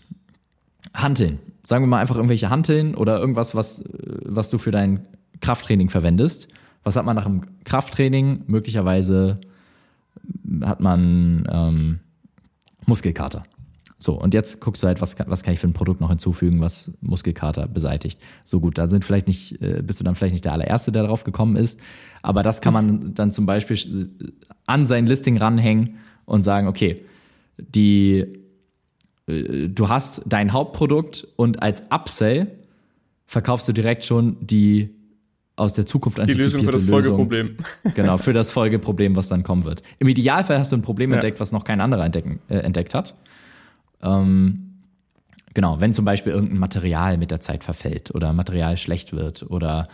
[0.95, 1.39] Hanteln.
[1.63, 3.85] Sagen wir mal einfach irgendwelche Hanteln oder irgendwas, was,
[4.25, 5.05] was du für dein
[5.41, 6.49] Krafttraining verwendest.
[6.83, 8.45] Was hat man nach dem Krafttraining?
[8.47, 9.39] Möglicherweise
[10.63, 12.01] hat man ähm,
[12.87, 13.43] Muskelkater.
[14.01, 16.61] So, und jetzt guckst du halt, was, was kann ich für ein Produkt noch hinzufügen,
[16.61, 18.21] was Muskelkater beseitigt.
[18.45, 21.03] So gut, da sind vielleicht nicht, äh, bist du dann vielleicht nicht der allererste, der
[21.03, 21.81] darauf gekommen ist.
[22.23, 24.09] Aber das kann man dann zum Beispiel
[24.67, 25.97] an sein Listing ranhängen
[26.27, 27.03] und sagen, okay,
[27.59, 28.25] die,
[29.27, 32.55] äh, du hast dein Hauptprodukt und als Upsell
[33.27, 34.91] verkaufst du direkt schon die
[35.57, 37.17] aus der Zukunft antizipierte Die Lösung für das Lösung.
[37.17, 37.57] Folgeproblem.
[37.95, 39.83] Genau, für das Folgeproblem, was dann kommen wird.
[39.99, 41.17] Im Idealfall hast du ein Problem ja.
[41.17, 43.17] entdeckt, was noch kein anderer entdecken, äh, entdeckt hat.
[44.03, 44.83] Ähm,
[45.55, 49.89] genau, wenn zum Beispiel irgendein Material mit der Zeit verfällt oder Material schlecht wird oder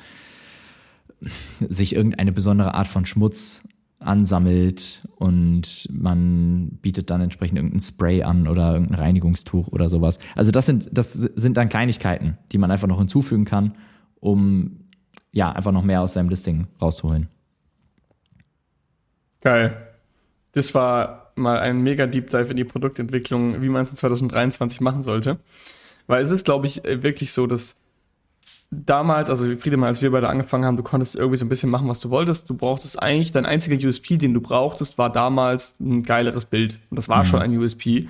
[1.60, 3.62] sich irgendeine besondere Art von Schmutz
[3.98, 10.18] ansammelt und man bietet dann entsprechend irgendein Spray an oder irgendein Reinigungstuch oder sowas.
[10.34, 13.76] Also das sind, das sind dann Kleinigkeiten, die man einfach noch hinzufügen kann,
[14.20, 14.80] um
[15.32, 17.28] ja einfach noch mehr aus seinem Listing rauszuholen.
[19.40, 19.76] Geil.
[20.52, 24.80] Das war mal ein mega Deep Dive in die Produktentwicklung, wie man es in 2023
[24.80, 25.38] machen sollte.
[26.06, 27.76] Weil es ist, glaube ich, wirklich so, dass
[28.70, 31.88] damals, also Friedemann, als wir beide angefangen haben, du konntest irgendwie so ein bisschen machen,
[31.88, 32.48] was du wolltest.
[32.48, 36.78] Du brauchtest eigentlich, dein einziger USP, den du brauchtest, war damals ein geileres Bild.
[36.90, 37.24] Und das war mhm.
[37.24, 38.08] schon ein USP.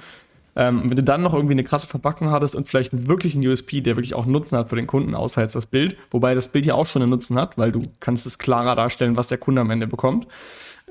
[0.57, 3.81] Ähm, wenn du dann noch irgendwie eine krasse Verpackung hattest und vielleicht einen wirklichen USP,
[3.81, 6.65] der wirklich auch Nutzen hat für den Kunden, außer jetzt das Bild, wobei das Bild
[6.65, 9.61] ja auch schon einen Nutzen hat, weil du kannst es klarer darstellen, was der Kunde
[9.61, 10.29] am Ende bekommt.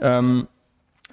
[0.01, 0.47] Ähm,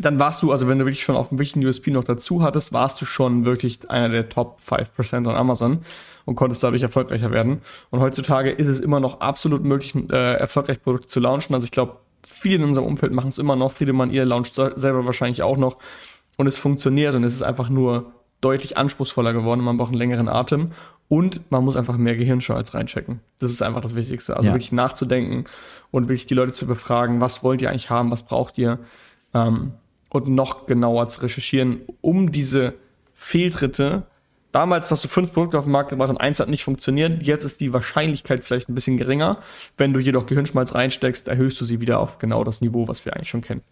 [0.01, 2.73] dann warst du, also wenn du wirklich schon auf einem wichtigen USP noch dazu hattest,
[2.73, 5.81] warst du schon wirklich einer der Top 5% an Amazon
[6.25, 7.61] und konntest dadurch erfolgreicher werden.
[7.91, 11.55] Und heutzutage ist es immer noch absolut möglich, äh, erfolgreich Produkte zu launchen.
[11.55, 11.97] Also ich glaube,
[12.27, 15.57] viele in unserem Umfeld machen es immer noch, viele man ihr launcht selber wahrscheinlich auch
[15.57, 15.79] noch.
[16.37, 19.61] Und es funktioniert und es ist einfach nur deutlich anspruchsvoller geworden.
[19.61, 20.73] Man braucht einen längeren Atem
[21.09, 23.21] und man muss einfach mehr Gehirnschmalz reinchecken.
[23.41, 24.37] Das ist einfach das Wichtigste.
[24.37, 24.55] Also ja.
[24.55, 25.45] wirklich nachzudenken
[25.91, 28.79] und wirklich die Leute zu befragen, was wollt ihr eigentlich haben, was braucht ihr
[29.35, 29.73] ähm,
[30.11, 32.75] und noch genauer zu recherchieren, um diese
[33.15, 34.07] Fehltritte
[34.53, 37.23] Damals hast du fünf Produkte auf den Markt gebracht und eins hat nicht funktioniert.
[37.23, 39.39] Jetzt ist die Wahrscheinlichkeit vielleicht ein bisschen geringer.
[39.77, 43.15] Wenn du jedoch Gehirnschmalz reinsteckst, erhöhst du sie wieder auf genau das Niveau, was wir
[43.15, 43.63] eigentlich schon kennen.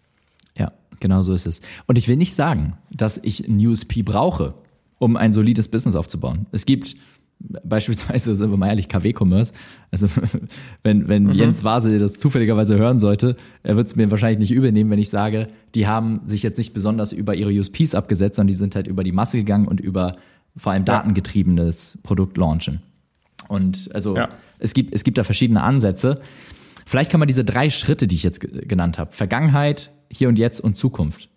[0.56, 1.62] Ja, genau so ist es.
[1.86, 4.54] Und ich will nicht sagen, dass ich ein USP brauche,
[4.98, 6.46] um ein solides Business aufzubauen.
[6.52, 6.94] Es gibt
[7.38, 9.52] beispielsweise, sind wir mal ehrlich, KW-Commerce.
[9.90, 10.08] Also
[10.82, 11.32] wenn, wenn mhm.
[11.32, 15.10] Jens Vase das zufälligerweise hören sollte, er wird es mir wahrscheinlich nicht übernehmen, wenn ich
[15.10, 18.88] sage, die haben sich jetzt nicht besonders über ihre USPs abgesetzt, sondern die sind halt
[18.88, 20.16] über die Masse gegangen und über
[20.56, 22.80] vor allem datengetriebenes Produkt launchen.
[23.48, 24.28] Und also ja.
[24.58, 26.20] es, gibt, es gibt da verschiedene Ansätze.
[26.84, 30.60] Vielleicht kann man diese drei Schritte, die ich jetzt genannt habe, Vergangenheit, Hier und Jetzt
[30.60, 31.28] und Zukunft,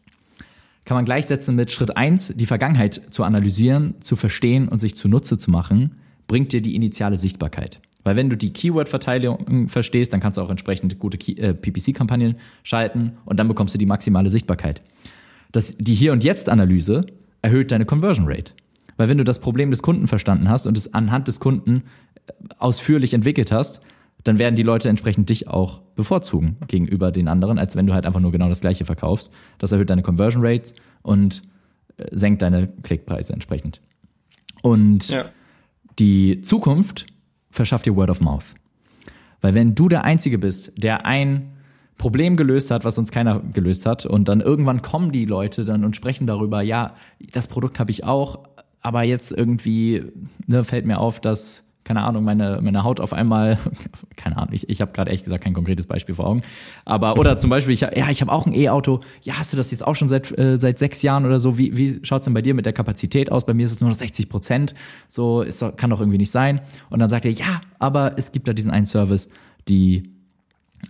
[0.86, 5.38] kann man gleichsetzen mit Schritt eins: die Vergangenheit zu analysieren, zu verstehen und sich zunutze
[5.38, 7.80] zu machen, bringt dir die initiale Sichtbarkeit.
[8.04, 13.14] Weil wenn du die Keyword-Verteilung verstehst, dann kannst du auch entsprechend gute äh, PPC-Kampagnen schalten
[13.26, 14.82] und dann bekommst du die maximale Sichtbarkeit.
[15.52, 17.06] Das, die Hier- und Jetzt-Analyse
[17.42, 18.54] erhöht deine Conversion Rate.
[18.98, 21.84] Weil wenn du das Problem des Kunden verstanden hast und es anhand des Kunden
[22.26, 23.82] äh, ausführlich entwickelt hast,
[24.24, 28.06] dann werden die Leute entsprechend dich auch bevorzugen gegenüber den anderen, als wenn du halt
[28.06, 29.32] einfach nur genau das gleiche verkaufst.
[29.58, 31.42] Das erhöht deine Conversion Rates und
[31.98, 33.82] äh, senkt deine Klickpreise entsprechend.
[34.62, 35.26] Und ja.
[36.00, 37.08] die Zukunft
[37.50, 38.56] verschafft dir Word of Mouth.
[39.42, 41.54] Weil wenn du der Einzige bist, der ein
[41.98, 45.84] Problem gelöst hat, was uns keiner gelöst hat, und dann irgendwann kommen die Leute dann
[45.84, 46.96] und sprechen darüber, ja,
[47.32, 48.40] das Produkt habe ich auch,
[48.82, 50.04] aber jetzt irgendwie
[50.48, 53.58] ne, fällt mir auf, dass keine Ahnung, meine, meine Haut auf einmal,
[54.16, 56.42] keine Ahnung, ich, ich habe gerade ehrlich gesagt kein konkretes Beispiel vor Augen.
[56.86, 59.72] Aber, oder zum Beispiel, ich, ja, ich habe auch ein E-Auto, ja, hast du das
[59.72, 61.58] jetzt auch schon seit, äh, seit sechs Jahren oder so?
[61.58, 63.46] Wie, wie schaut's denn bei dir mit der Kapazität aus?
[63.46, 64.76] Bei mir ist es nur noch 60 Prozent.
[65.08, 66.62] So, ist kann doch irgendwie nicht sein.
[66.90, 69.30] Und dann sagt er, ja, aber es gibt da diesen einen Service,
[69.68, 70.12] die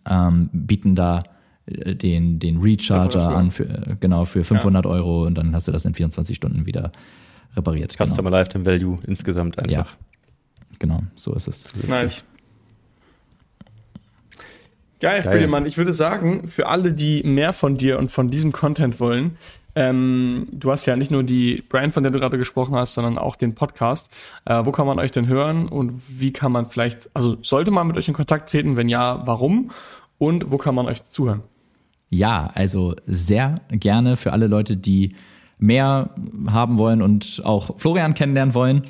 [0.09, 1.23] ähm, bieten da
[1.65, 4.91] äh, den, den Recharger an, für, äh, genau, für 500 ja.
[4.91, 6.91] Euro und dann hast du das in 24 Stunden wieder
[7.55, 7.93] repariert.
[7.93, 8.37] Customer genau.
[8.37, 9.71] Lifetime Value insgesamt einfach.
[9.71, 9.85] Ja.
[10.79, 11.73] Genau, so ist es.
[11.87, 12.23] Nice.
[14.99, 15.33] Geil, Geil.
[15.33, 15.65] Friedemann.
[15.65, 19.37] Ich würde sagen, für alle, die mehr von dir und von diesem Content wollen,
[19.73, 23.17] ähm, du hast ja nicht nur die Brand, von der du gerade gesprochen hast, sondern
[23.17, 24.11] auch den Podcast.
[24.45, 27.87] Äh, wo kann man euch denn hören und wie kann man vielleicht, also sollte man
[27.87, 28.75] mit euch in Kontakt treten?
[28.75, 29.71] Wenn ja, warum?
[30.17, 31.41] Und wo kann man euch zuhören?
[32.09, 35.15] Ja, also sehr gerne für alle Leute, die
[35.57, 36.09] mehr
[36.47, 38.83] haben wollen und auch Florian kennenlernen wollen.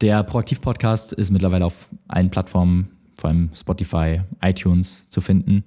[0.00, 2.88] Der Proaktiv-Podcast ist mittlerweile auf allen Plattformen,
[3.18, 5.64] vor allem Spotify, iTunes zu finden.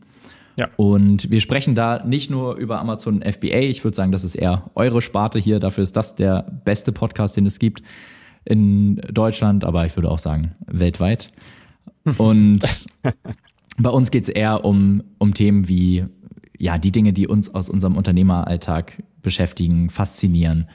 [0.56, 0.70] Ja.
[0.76, 3.62] Und wir sprechen da nicht nur über Amazon FBA.
[3.62, 5.60] Ich würde sagen, das ist eher eure Sparte hier.
[5.60, 7.82] Dafür ist das der beste Podcast, den es gibt
[8.46, 11.32] in Deutschland, aber ich würde auch sagen weltweit.
[12.18, 12.60] Und
[13.78, 16.06] bei uns geht es eher um, um Themen wie
[16.58, 20.68] ja, die Dinge, die uns aus unserem Unternehmeralltag beschäftigen, faszinieren.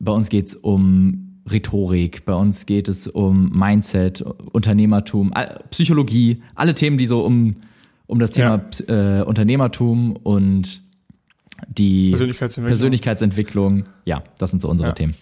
[0.00, 5.32] Bei uns geht es um Rhetorik, bei uns geht es um Mindset, Unternehmertum,
[5.70, 7.54] Psychologie, alle Themen, die so um,
[8.06, 9.20] um das Thema ja.
[9.20, 10.82] äh, Unternehmertum und
[11.68, 12.68] die Persönlichkeitsentwicklung.
[12.68, 13.84] Persönlichkeitsentwicklung.
[14.04, 14.94] Ja, das sind so unsere ja.
[14.94, 15.14] Themen.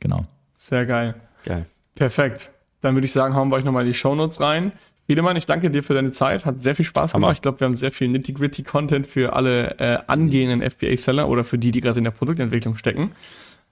[0.00, 0.26] Genau.
[0.54, 1.14] Sehr geil.
[1.44, 1.66] Geil.
[1.94, 2.50] Perfekt.
[2.80, 4.72] Dann würde ich sagen, hauen wir euch nochmal die Shownotes rein.
[5.06, 6.46] Friedemann, ich danke dir für deine Zeit.
[6.46, 7.26] Hat sehr viel Spaß Hammer.
[7.26, 7.38] gemacht.
[7.38, 11.70] Ich glaube, wir haben sehr viel nitty-gritty-Content für alle äh, angehenden FBA-Seller oder für die,
[11.70, 13.10] die gerade in der Produktentwicklung stecken.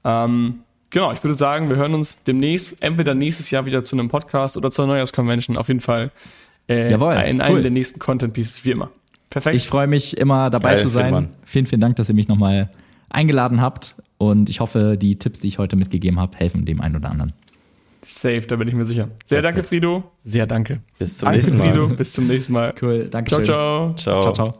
[0.04, 0.60] Ähm,
[0.90, 4.56] genau, ich würde sagen, wir hören uns demnächst, entweder nächstes Jahr wieder zu einem Podcast
[4.56, 5.56] oder zur Neujahrs-Convention.
[5.56, 6.10] Auf jeden Fall
[6.68, 7.42] äh, Jawohl, in cool.
[7.42, 8.90] einem der nächsten Content-Pieces, wie immer.
[9.30, 9.56] Perfekt.
[9.56, 11.04] Ich freue mich immer dabei Geil, zu sein.
[11.04, 11.28] Friedemann.
[11.44, 12.70] Vielen, vielen Dank, dass ihr mich nochmal
[13.08, 13.94] eingeladen habt.
[14.18, 17.32] Und ich hoffe, die Tipps, die ich heute mitgegeben habe, helfen dem einen oder anderen.
[18.02, 19.08] Safe, da bin ich mir sicher.
[19.24, 19.44] Sehr Perfekt.
[19.44, 20.04] danke, Frido.
[20.22, 20.80] Sehr danke.
[20.98, 21.68] Bis zum danke, nächsten Mal.
[21.68, 21.88] Frido.
[21.88, 22.74] Bis zum nächsten Mal.
[22.80, 24.20] Cool, danke ciao, Ciao, ciao.
[24.22, 24.59] Ciao, ciao.